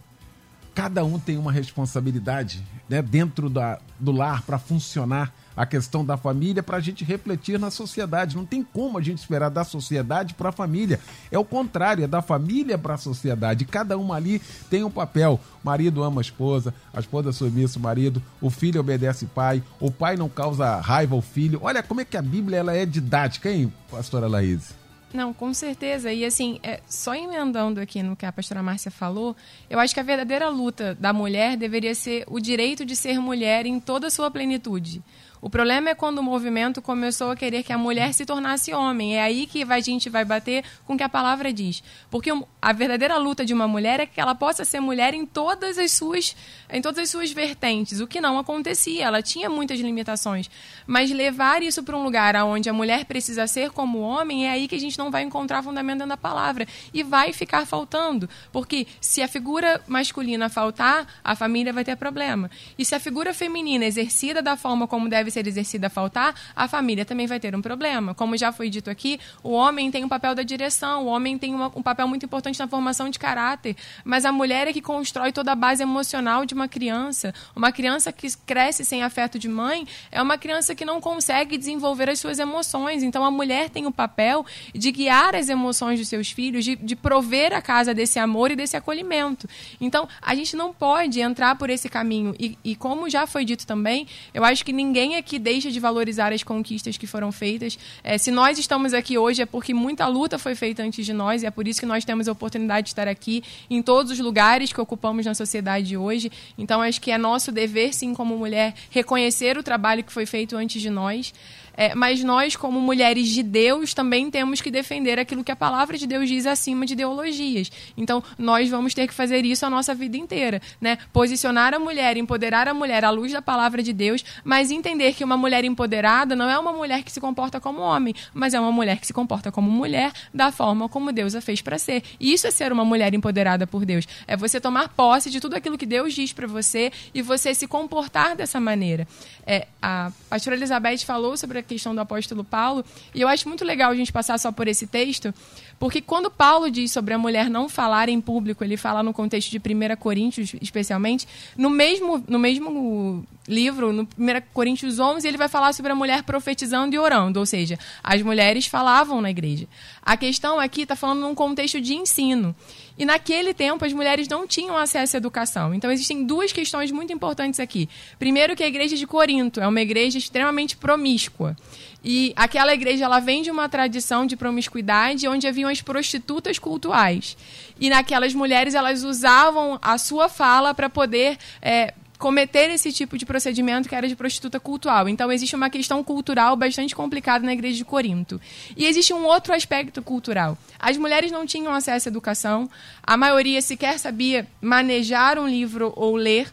[0.75, 6.17] Cada um tem uma responsabilidade né, dentro da, do lar para funcionar a questão da
[6.17, 8.37] família para a gente refletir na sociedade.
[8.37, 11.01] Não tem como a gente esperar da sociedade para a família.
[11.31, 13.65] É o contrário, é da família para a sociedade.
[13.65, 15.41] Cada uma ali tem um papel.
[15.63, 19.63] O marido ama a esposa, a esposa submissa o marido, o filho obedece o pai,
[19.79, 21.61] o pai não causa raiva ao filho.
[21.63, 24.81] Olha como é que a Bíblia ela é didática, hein, pastora Laís?
[25.13, 26.13] Não, com certeza.
[26.13, 29.37] E assim, é, só emendando aqui no que a pastora Márcia falou,
[29.69, 33.67] eu acho que a verdadeira luta da mulher deveria ser o direito de ser mulher
[33.67, 35.03] em toda a sua plenitude.
[35.43, 39.17] O problema é quando o movimento começou a querer que a mulher se tornasse homem.
[39.17, 41.83] É aí que a gente vai bater com o que a palavra diz.
[42.11, 42.31] Porque
[42.61, 45.93] a verdadeira luta de uma mulher é que ela possa ser mulher em todas as
[45.93, 46.37] suas,
[46.71, 49.07] em todas as suas vertentes, o que não acontecia.
[49.07, 50.51] Ela tinha muitas limitações.
[50.87, 54.69] Mas levar isso para um lugar onde a mulher precisa ser como homem, é aí
[54.69, 56.67] que a gente não vai encontrar fundamento da palavra.
[56.93, 58.29] E vai ficar faltando.
[58.53, 62.51] Porque se a figura masculina faltar, a família vai ter problema.
[62.79, 66.67] E se a figura feminina exercida da forma como deve deve ser exercida faltar, a
[66.67, 68.15] família também vai ter um problema.
[68.15, 71.55] Como já foi dito aqui, o homem tem um papel da direção, o homem tem
[71.55, 75.33] uma, um papel muito importante na formação de caráter, mas a mulher é que constrói
[75.33, 77.33] toda a base emocional de uma criança.
[77.55, 82.11] Uma criança que cresce sem afeto de mãe é uma criança que não consegue desenvolver
[82.11, 83.03] as suas emoções.
[83.03, 86.97] Então a mulher tem o papel de guiar as emoções dos seus filhos, de, de
[86.97, 89.49] prover a casa desse amor e desse acolhimento.
[89.81, 92.35] Então a gente não pode entrar por esse caminho.
[92.39, 96.33] E, e como já foi dito também, eu acho que ninguém que deixa de valorizar
[96.33, 97.79] as conquistas que foram feitas.
[98.03, 101.43] É, se nós estamos aqui hoje é porque muita luta foi feita antes de nós
[101.43, 104.19] e é por isso que nós temos a oportunidade de estar aqui em todos os
[104.19, 106.31] lugares que ocupamos na sociedade hoje.
[106.57, 110.57] Então acho que é nosso dever, sim, como mulher, reconhecer o trabalho que foi feito
[110.57, 111.33] antes de nós.
[111.81, 115.97] É, mas nós, como mulheres de Deus, também temos que defender aquilo que a palavra
[115.97, 117.73] de Deus diz acima de ideologias.
[117.97, 120.99] Então, nós vamos ter que fazer isso a nossa vida inteira, né?
[121.11, 125.25] Posicionar a mulher, empoderar a mulher à luz da palavra de Deus, mas entender que
[125.25, 128.71] uma mulher empoderada não é uma mulher que se comporta como homem, mas é uma
[128.71, 132.03] mulher que se comporta como mulher da forma como Deus a fez para ser.
[132.21, 134.07] E isso é ser uma mulher empoderada por Deus.
[134.27, 137.67] É você tomar posse de tudo aquilo que Deus diz para você e você se
[137.67, 139.09] comportar dessa maneira.
[139.47, 143.65] É, a pastora Elizabeth falou sobre a questão do apóstolo Paulo, e eu acho muito
[143.65, 145.33] legal a gente passar só por esse texto,
[145.81, 149.51] porque quando Paulo diz sobre a mulher não falar em público, ele fala no contexto
[149.51, 151.27] de 1 Coríntios, especialmente,
[151.57, 154.07] no mesmo, no mesmo livro, no 1
[154.53, 158.67] Coríntios 11, ele vai falar sobre a mulher profetizando e orando, ou seja, as mulheres
[158.67, 159.67] falavam na igreja.
[160.03, 162.55] A questão aqui está falando num contexto de ensino.
[162.99, 165.73] E naquele tempo as mulheres não tinham acesso à educação.
[165.73, 167.89] Então existem duas questões muito importantes aqui.
[168.19, 171.57] Primeiro que a igreja de Corinto é uma igreja extremamente promíscua.
[172.05, 177.37] E aquela igreja ela vem de uma tradição de promiscuidade onde haviam as prostitutas cultuais.
[177.81, 183.25] E naquelas mulheres elas usavam a sua fala para poder é, cometer esse tipo de
[183.25, 185.09] procedimento que era de prostituta cultural.
[185.09, 188.39] Então existe uma questão cultural bastante complicada na igreja de Corinto.
[188.77, 190.57] E existe um outro aspecto cultural.
[190.79, 192.71] As mulheres não tinham acesso à educação,
[193.03, 196.53] a maioria sequer sabia manejar um livro ou ler.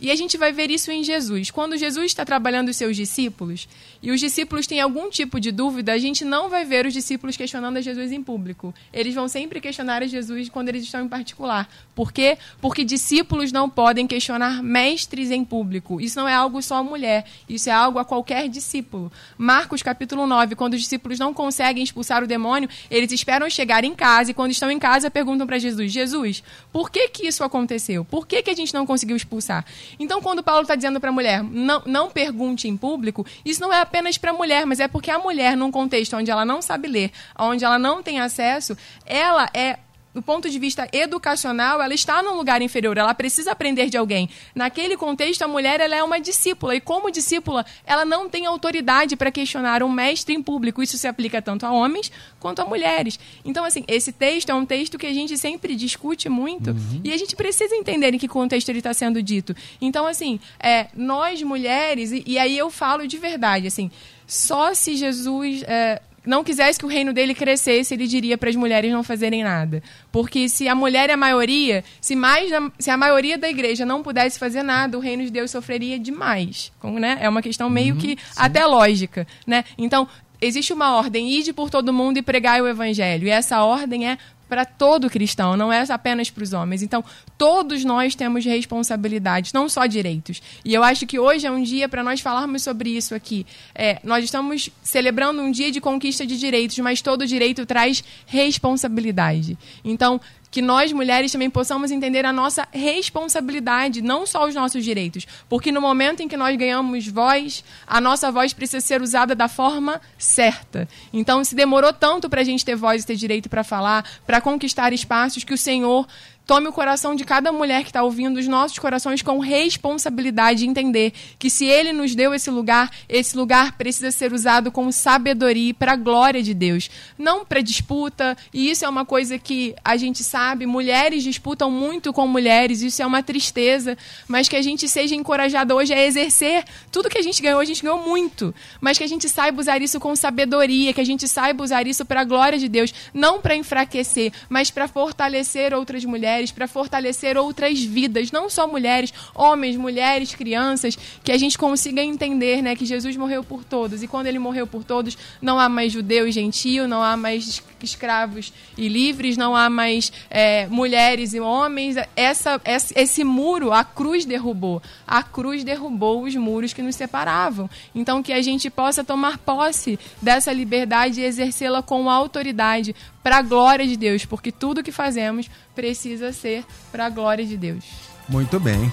[0.00, 1.50] E a gente vai ver isso em Jesus.
[1.50, 3.68] Quando Jesus está trabalhando os seus discípulos
[4.02, 7.36] e os discípulos têm algum tipo de dúvida, a gente não vai ver os discípulos
[7.36, 8.72] questionando a Jesus em público.
[8.92, 11.68] Eles vão sempre questionar a Jesus quando eles estão em particular.
[11.94, 12.38] Por quê?
[12.60, 16.00] Porque discípulos não podem questionar mestres em público.
[16.00, 19.10] Isso não é algo só a mulher, isso é algo a qualquer discípulo.
[19.36, 23.94] Marcos capítulo 9, quando os discípulos não conseguem expulsar o demônio, eles esperam chegar em
[23.94, 26.42] casa e quando estão em casa perguntam para Jesus: Jesus,
[26.72, 28.04] por que que isso aconteceu?
[28.04, 29.64] Por que que a gente não conseguiu expulsar?
[29.98, 33.72] Então, quando Paulo está dizendo para a mulher, não, não pergunte em público, isso não
[33.72, 36.60] é apenas para a mulher, mas é porque a mulher, num contexto onde ela não
[36.60, 38.76] sabe ler, onde ela não tem acesso,
[39.06, 39.78] ela é
[40.18, 44.28] do ponto de vista educacional, ela está num lugar inferior, ela precisa aprender de alguém.
[44.52, 49.14] Naquele contexto, a mulher ela é uma discípula, e como discípula, ela não tem autoridade
[49.14, 50.82] para questionar um mestre em público.
[50.82, 52.10] Isso se aplica tanto a homens
[52.40, 53.16] quanto a mulheres.
[53.44, 57.00] Então, assim, esse texto é um texto que a gente sempre discute muito, uhum.
[57.04, 59.54] e a gente precisa entender em que contexto ele está sendo dito.
[59.80, 63.88] Então, assim, é, nós mulheres, e, e aí eu falo de verdade, assim,
[64.26, 68.56] só se Jesus é, não quisesse que o reino dele crescesse, ele diria para as
[68.56, 69.82] mulheres não fazerem nada.
[70.12, 74.02] Porque se a mulher é a maioria, se, mais se a maioria da igreja não
[74.02, 76.72] pudesse fazer nada, o reino de Deus sofreria demais.
[76.78, 77.18] Como, né?
[77.20, 78.16] É uma questão meio uhum, que sim.
[78.36, 79.26] até lógica.
[79.46, 79.64] Né?
[79.76, 80.08] Então,
[80.40, 83.26] existe uma ordem, ide por todo mundo e pregai o evangelho.
[83.26, 84.18] E essa ordem é
[84.48, 86.82] para todo cristão, não é apenas para os homens.
[86.82, 87.04] Então,
[87.36, 90.42] todos nós temos responsabilidades, não só direitos.
[90.64, 93.46] E eu acho que hoje é um dia para nós falarmos sobre isso aqui.
[93.74, 99.56] É, nós estamos celebrando um dia de conquista de direitos, mas todo direito traz responsabilidade.
[99.84, 100.20] Então,
[100.50, 105.70] que nós mulheres também possamos entender a nossa responsabilidade, não só os nossos direitos, porque
[105.70, 110.00] no momento em que nós ganhamos voz, a nossa voz precisa ser usada da forma
[110.16, 110.88] certa.
[111.12, 114.40] Então, se demorou tanto para a gente ter voz e ter direito para falar, para
[114.40, 116.06] conquistar espaços que o Senhor
[116.48, 120.66] Tome o coração de cada mulher que está ouvindo, os nossos corações com responsabilidade de
[120.66, 125.74] entender que se Ele nos deu esse lugar, esse lugar precisa ser usado com sabedoria
[125.74, 126.88] para a glória de Deus,
[127.18, 128.34] não para disputa.
[128.50, 133.02] E isso é uma coisa que a gente sabe, mulheres disputam muito com mulheres, isso
[133.02, 137.22] é uma tristeza, mas que a gente seja encorajada hoje a exercer tudo que a
[137.22, 140.94] gente ganhou, a gente ganhou muito, mas que a gente saiba usar isso com sabedoria,
[140.94, 144.70] que a gente saiba usar isso para a glória de Deus, não para enfraquecer, mas
[144.70, 150.96] para fortalecer outras mulheres mulheres, para fortalecer outras vidas, não só mulheres, homens, mulheres, crianças,
[151.22, 154.02] que a gente consiga entender né, que Jesus morreu por todos.
[154.02, 157.62] E quando ele morreu por todos, não há mais judeu e gentio, não há mais
[157.84, 161.96] escravos e livres, não há mais é, mulheres e homens.
[162.16, 164.82] Essa, esse muro, a cruz derrubou.
[165.06, 167.68] A cruz derrubou os muros que nos separavam.
[167.94, 173.42] Então, que a gente possa tomar posse dessa liberdade e exercê-la com autoridade para a
[173.42, 177.84] glória de Deus, porque tudo que fazemos precisa ser para a glória de Deus.
[178.28, 178.90] Muito bem.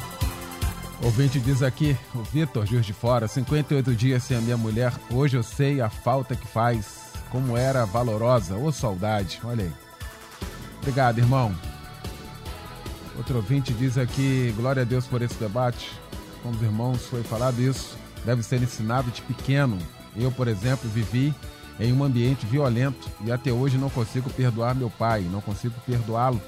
[1.02, 5.38] Ouvinte diz aqui, o Vitor Juiz de Fora, 58 dias sem a minha mulher, hoje
[5.38, 8.56] eu sei a falta que faz como era valorosa.
[8.56, 9.74] Ô, saudade, olha aí.
[10.80, 11.56] Obrigado, irmão.
[13.18, 15.92] Outro ouvinte diz aqui, glória a Deus por esse debate.
[16.44, 19.78] Como os irmãos foi falado isso, deve ser ensinado de pequeno.
[20.16, 21.34] Eu, por exemplo, vivi
[21.80, 26.42] em um ambiente violento e até hoje não consigo perdoar meu pai, não consigo perdoá-lo,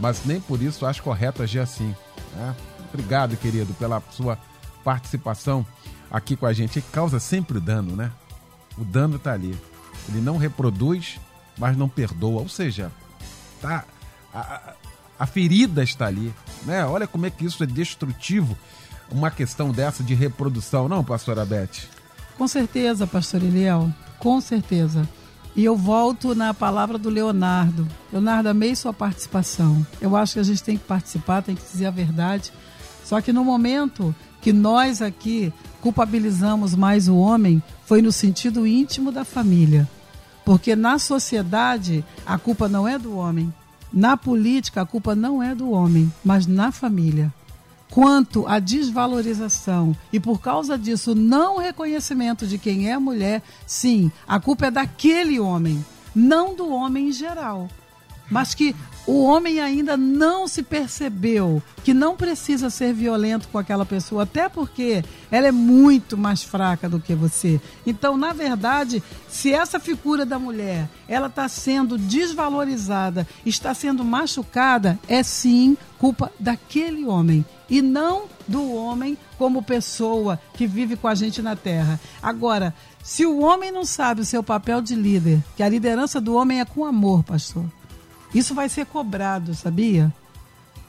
[0.00, 1.94] mas nem por isso acho correto agir assim.
[2.34, 2.54] Né?
[2.92, 4.38] Obrigado, querido, pela sua
[4.82, 5.66] participação
[6.10, 6.78] aqui com a gente.
[6.78, 8.10] E causa sempre dano, né?
[8.78, 9.56] O dano está ali.
[10.08, 11.18] Ele não reproduz,
[11.58, 12.40] mas não perdoa.
[12.42, 12.90] Ou seja,
[13.60, 13.84] tá,
[14.32, 14.74] a,
[15.18, 16.32] a ferida está ali.
[16.64, 16.84] Né?
[16.84, 18.56] Olha como é que isso é destrutivo,
[19.10, 21.88] uma questão dessa de reprodução, não, pastora Beth?
[22.36, 25.08] Com certeza, pastor Eliel, com certeza.
[25.56, 27.86] E eu volto na palavra do Leonardo.
[28.12, 29.86] Leonardo, amei sua participação.
[30.00, 32.52] Eu acho que a gente tem que participar, tem que dizer a verdade.
[33.04, 34.12] Só que no momento
[34.44, 39.88] que nós aqui culpabilizamos mais o homem, foi no sentido íntimo da família.
[40.44, 43.50] Porque na sociedade a culpa não é do homem.
[43.90, 47.32] Na política a culpa não é do homem, mas na família.
[47.90, 54.38] Quanto à desvalorização e por causa disso não reconhecimento de quem é mulher, sim, a
[54.38, 55.82] culpa é daquele homem,
[56.14, 57.66] não do homem em geral.
[58.30, 58.74] Mas que
[59.06, 64.48] o homem ainda não se percebeu que não precisa ser violento com aquela pessoa, até
[64.48, 67.60] porque ela é muito mais fraca do que você.
[67.86, 74.98] Então, na verdade, se essa figura da mulher ela está sendo desvalorizada, está sendo machucada,
[75.06, 81.14] é sim culpa daquele homem e não do homem como pessoa que vive com a
[81.14, 82.00] gente na Terra.
[82.22, 86.34] Agora, se o homem não sabe o seu papel de líder, que a liderança do
[86.34, 87.64] homem é com amor, pastor
[88.34, 90.12] isso vai ser cobrado, sabia?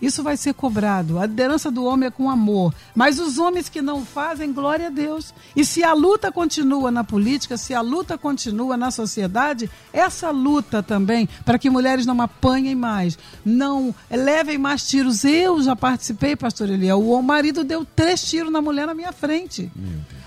[0.02, 1.20] Isso vai ser cobrado.
[1.20, 2.74] A liderança do homem é com amor.
[2.94, 5.34] Mas os homens que não fazem, glória a Deus.
[5.56, 10.84] E se a luta continua na política, se a luta continua na sociedade, essa luta
[10.84, 15.24] também, para que mulheres não apanhem mais, não levem mais tiros.
[15.24, 17.02] Eu já participei, pastor Eliel.
[17.02, 19.72] O marido deu três tiros na mulher na minha frente.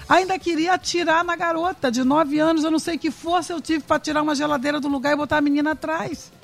[0.08, 2.64] Ainda queria atirar na garota de nove anos.
[2.64, 5.36] Eu não sei que força eu tive para tirar uma geladeira do lugar e botar
[5.36, 6.38] a menina atrás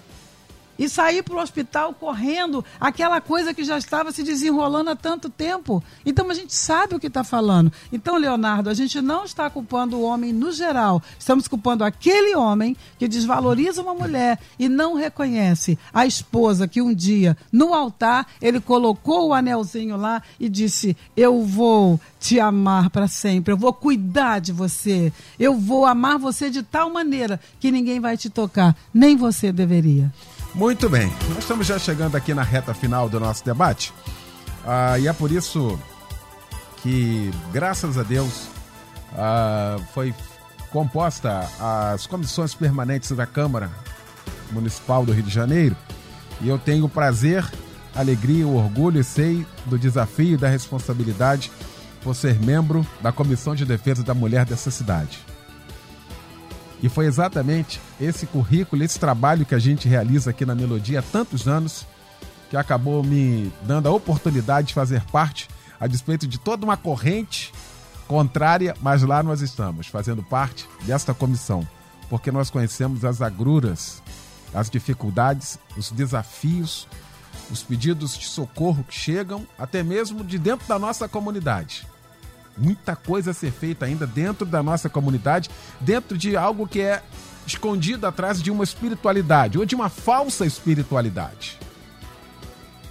[0.78, 5.28] e sair para o hospital correndo aquela coisa que já estava se desenrolando há tanto
[5.28, 5.82] tempo.
[6.04, 7.72] Então a gente sabe o que está falando.
[7.92, 12.76] Então, Leonardo, a gente não está culpando o homem no geral, estamos culpando aquele homem
[12.98, 18.60] que desvaloriza uma mulher e não reconhece a esposa que um dia, no altar, ele
[18.60, 24.38] colocou o anelzinho lá e disse: Eu vou te amar para sempre, eu vou cuidar
[24.40, 29.16] de você, eu vou amar você de tal maneira que ninguém vai te tocar, nem
[29.16, 30.12] você deveria.
[30.54, 33.92] Muito bem, nós estamos já chegando aqui na reta final do nosso debate.
[34.64, 35.76] Ah, e é por isso
[36.80, 38.46] que, graças a Deus,
[39.16, 40.14] ah, foi
[40.70, 41.48] composta
[41.92, 43.68] as comissões permanentes da Câmara
[44.52, 45.76] Municipal do Rio de Janeiro.
[46.40, 47.44] E eu tenho o prazer,
[47.92, 51.50] alegria, o orgulho e sei do desafio e da responsabilidade
[52.00, 55.33] por ser membro da Comissão de Defesa da Mulher dessa cidade.
[56.84, 61.02] E foi exatamente esse currículo, esse trabalho que a gente realiza aqui na Melodia há
[61.02, 61.86] tantos anos,
[62.50, 65.48] que acabou me dando a oportunidade de fazer parte,
[65.80, 67.54] a despeito de toda uma corrente
[68.06, 71.66] contrária, mas lá nós estamos, fazendo parte desta comissão,
[72.10, 74.02] porque nós conhecemos as agruras,
[74.52, 76.86] as dificuldades, os desafios,
[77.50, 81.86] os pedidos de socorro que chegam até mesmo de dentro da nossa comunidade.
[82.56, 85.50] Muita coisa a ser feita ainda dentro da nossa comunidade,
[85.80, 87.02] dentro de algo que é
[87.46, 91.58] escondido atrás de uma espiritualidade ou de uma falsa espiritualidade.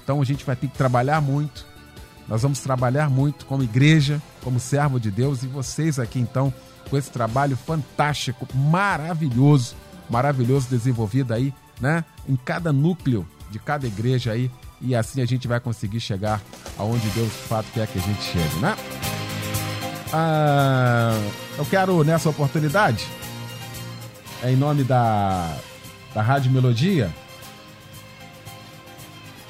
[0.04, 1.66] Então a gente vai ter que trabalhar muito.
[2.28, 6.54] Nós vamos trabalhar muito como igreja, como servo de Deus e vocês aqui então
[6.90, 9.76] com esse trabalho fantástico, maravilhoso,
[10.10, 14.52] maravilhoso desenvolvido aí, né, em cada núcleo de cada igreja aí
[14.82, 16.42] e assim a gente vai conseguir chegar
[16.78, 18.76] aonde Deus de fato quer que a gente chegue, né?
[20.16, 21.18] Ah,
[21.58, 23.08] eu quero nessa oportunidade,
[24.44, 25.58] em nome da,
[26.14, 27.12] da Rádio Melodia,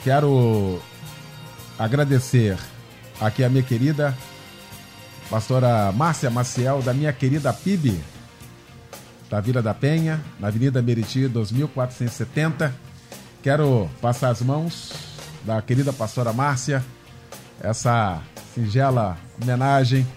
[0.06, 0.82] quero
[1.78, 2.58] agradecer
[3.20, 4.18] aqui a minha querida
[5.30, 8.02] pastora Márcia Maciel, da minha querida PIB,
[9.30, 12.74] da Vila da Penha, na Avenida Meriti, 2470.
[13.42, 14.94] Quero passar as mãos
[15.44, 16.82] da querida pastora Márcia,
[17.62, 18.22] essa
[18.56, 20.08] singela homenagem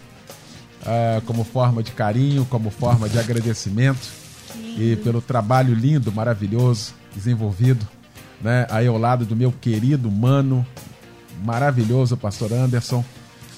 [0.82, 4.08] uh, como forma de carinho, como forma de agradecimento
[4.78, 7.86] e pelo trabalho lindo, maravilhoso, desenvolvido,
[8.40, 8.66] né?
[8.70, 10.66] Aí ao lado do meu querido mano,
[11.44, 13.04] maravilhoso pastor Anderson.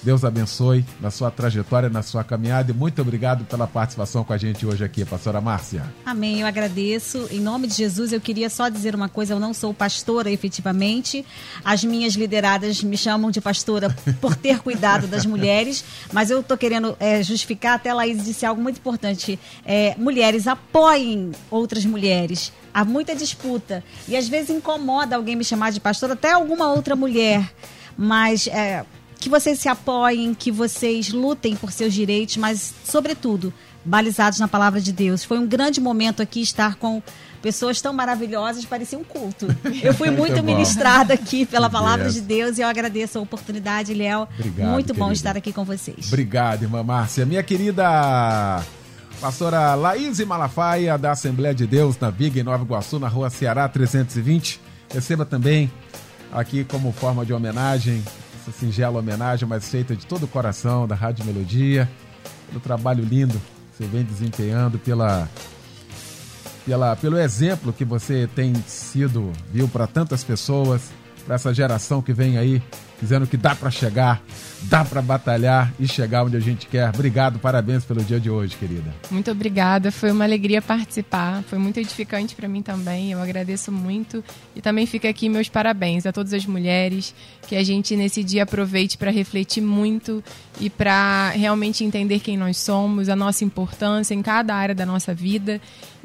[0.08, 4.38] Deus abençoe na sua trajetória, na sua caminhada e muito obrigado pela participação com a
[4.38, 5.84] gente hoje aqui, pastora Márcia.
[6.06, 7.28] Amém, eu agradeço.
[7.30, 11.26] Em nome de Jesus, eu queria só dizer uma coisa: eu não sou pastora efetivamente.
[11.62, 16.56] As minhas lideradas me chamam de pastora por ter cuidado das mulheres, mas eu estou
[16.56, 17.74] querendo é, justificar.
[17.74, 23.84] Até a Laís disse algo muito importante: é, mulheres apoiem outras mulheres há muita disputa.
[24.08, 27.52] E às vezes incomoda alguém me chamar de pastora, até alguma outra mulher.
[28.00, 28.86] Mas é,
[29.18, 33.52] que vocês se apoiem, que vocês lutem por seus direitos, mas, sobretudo,
[33.84, 35.24] balizados na palavra de Deus.
[35.24, 37.02] Foi um grande momento aqui estar com
[37.42, 39.46] pessoas tão maravilhosas, parecia um culto.
[39.82, 43.94] Eu fui muito, muito ministrada aqui pela palavra de Deus e eu agradeço a oportunidade,
[43.94, 44.28] Léo.
[44.38, 45.04] Obrigado, muito querida.
[45.04, 46.06] bom estar aqui com vocês.
[46.06, 47.24] Obrigado, irmã Márcia.
[47.24, 48.62] Minha querida
[49.20, 53.68] pastora Laís Malafaia, da Assembleia de Deus, na Viga, em Nova Iguaçu, na rua Ceará
[53.68, 54.60] 320.
[54.92, 55.70] Receba também
[56.32, 58.02] aqui como forma de homenagem
[58.48, 61.88] essa singela homenagem, mas feita de todo o coração da Rádio Melodia,
[62.48, 65.28] pelo trabalho lindo que você vem desempenhando, pela,
[66.64, 70.90] pela, pelo exemplo que você tem sido, viu, para tantas pessoas,
[71.26, 72.62] para essa geração que vem aí
[73.00, 74.22] dizendo que dá para chegar,
[74.62, 76.88] dá para batalhar e chegar onde a gente quer.
[76.90, 78.94] Obrigado, parabéns pelo dia de hoje, querida.
[79.10, 83.12] Muito obrigada, foi uma alegria participar, foi muito edificante para mim também.
[83.12, 84.22] Eu agradeço muito
[84.54, 87.14] e também fica aqui meus parabéns a todas as mulheres,
[87.46, 90.22] que a gente nesse dia aproveite para refletir muito
[90.60, 95.14] e para realmente entender quem nós somos, a nossa importância em cada área da nossa
[95.14, 95.60] vida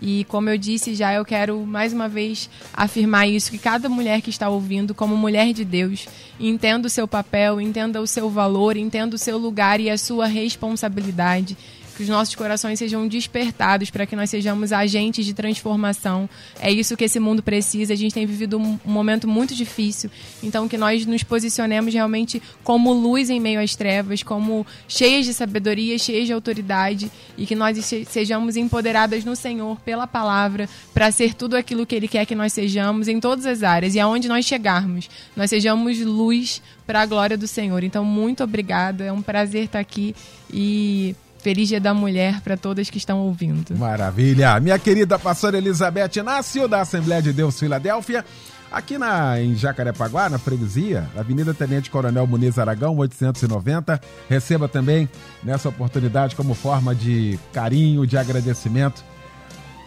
[0.06, 4.22] e como eu disse já, eu quero mais uma vez afirmar isso: que cada mulher
[4.22, 8.76] que está ouvindo, como mulher de Deus, entenda o seu papel, entenda o seu valor,
[8.76, 11.58] entenda o seu lugar e a sua responsabilidade
[12.04, 16.30] os nossos corações sejam despertados para que nós sejamos agentes de transformação.
[16.60, 17.93] É isso que esse mundo precisa.
[17.93, 22.93] A gente tem vivido um momento muito difícil, então que nós nos posicionemos realmente como
[22.93, 27.78] luz em meio às trevas, como cheias de sabedoria, cheias de autoridade e que nós
[28.08, 32.54] sejamos empoderadas no Senhor pela palavra para ser tudo aquilo que Ele quer que nós
[32.54, 37.38] sejamos em todas as áreas e aonde nós chegarmos, nós sejamos luz para a glória
[37.38, 37.84] do Senhor.
[37.84, 39.04] Então, muito obrigada.
[39.04, 40.16] É um prazer estar aqui
[40.51, 43.78] e Feliz Dia da Mulher para todas que estão ouvindo.
[43.78, 44.58] Maravilha.
[44.62, 48.24] Minha querida pastora Elizabeth Inácio, da Assembleia de Deus Filadélfia,
[48.72, 54.00] aqui na, em Jacarepaguá, na freguesia, Avenida Tenente Coronel Muniz Aragão, 890.
[54.30, 55.10] Receba também
[55.44, 59.04] nessa oportunidade como forma de carinho, de agradecimento.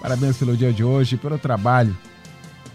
[0.02, 1.96] Parabéns pelo dia de hoje, pelo trabalho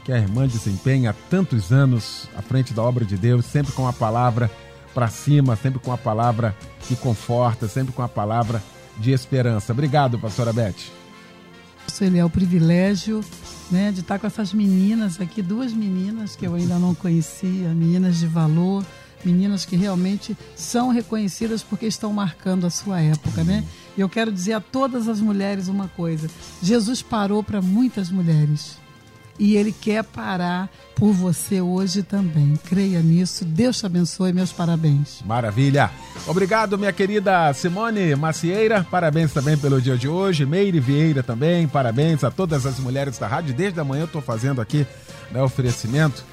[0.04, 3.88] que a irmã desempenha há tantos anos à frente da obra de Deus, sempre com
[3.88, 4.50] a palavra
[4.94, 8.62] para cima, sempre com a palavra que conforta, sempre com a palavra
[8.98, 9.72] de esperança.
[9.72, 10.76] Obrigado, pastora Beth.
[12.00, 13.24] Ele é o privilégio
[13.70, 18.18] né, de estar com essas meninas aqui, duas meninas que eu ainda não conhecia, meninas
[18.18, 18.84] de valor,
[19.24, 23.64] meninas que realmente são reconhecidas porque estão marcando a sua época, né?
[23.96, 26.30] E eu quero dizer a todas as mulheres uma coisa:
[26.62, 28.81] Jesus parou para muitas mulheres.
[29.42, 32.54] E Ele quer parar por você hoje também.
[32.70, 33.44] Creia nisso.
[33.44, 34.32] Deus te abençoe.
[34.32, 35.24] Meus parabéns.
[35.26, 35.90] Maravilha.
[36.28, 38.86] Obrigado, minha querida Simone Macieira.
[38.92, 40.46] Parabéns também pelo dia de hoje.
[40.46, 41.68] Meire Vieira também.
[41.68, 43.56] Parabéns a todas as mulheres da rádio.
[43.56, 44.86] Desde a manhã eu estou fazendo aqui
[45.32, 46.24] né, oferecimento.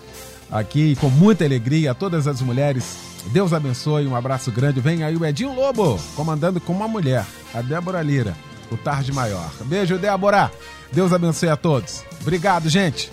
[0.51, 2.99] Aqui com muita alegria a todas as mulheres.
[3.33, 4.07] Deus abençoe.
[4.07, 4.83] Um abraço grande.
[4.83, 8.37] Vem aí o Edinho Lobo, comandando com uma mulher, a Débora Lira,
[8.71, 9.51] o Tarde Maior.
[9.65, 10.53] Beijo, Débora.
[10.93, 12.05] Deus abençoe a todos.
[12.21, 13.11] Obrigado, gente.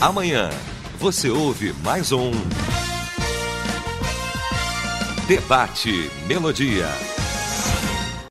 [0.00, 0.50] Amanhã
[0.98, 2.30] você ouve mais um
[5.26, 6.86] Debate Melodia.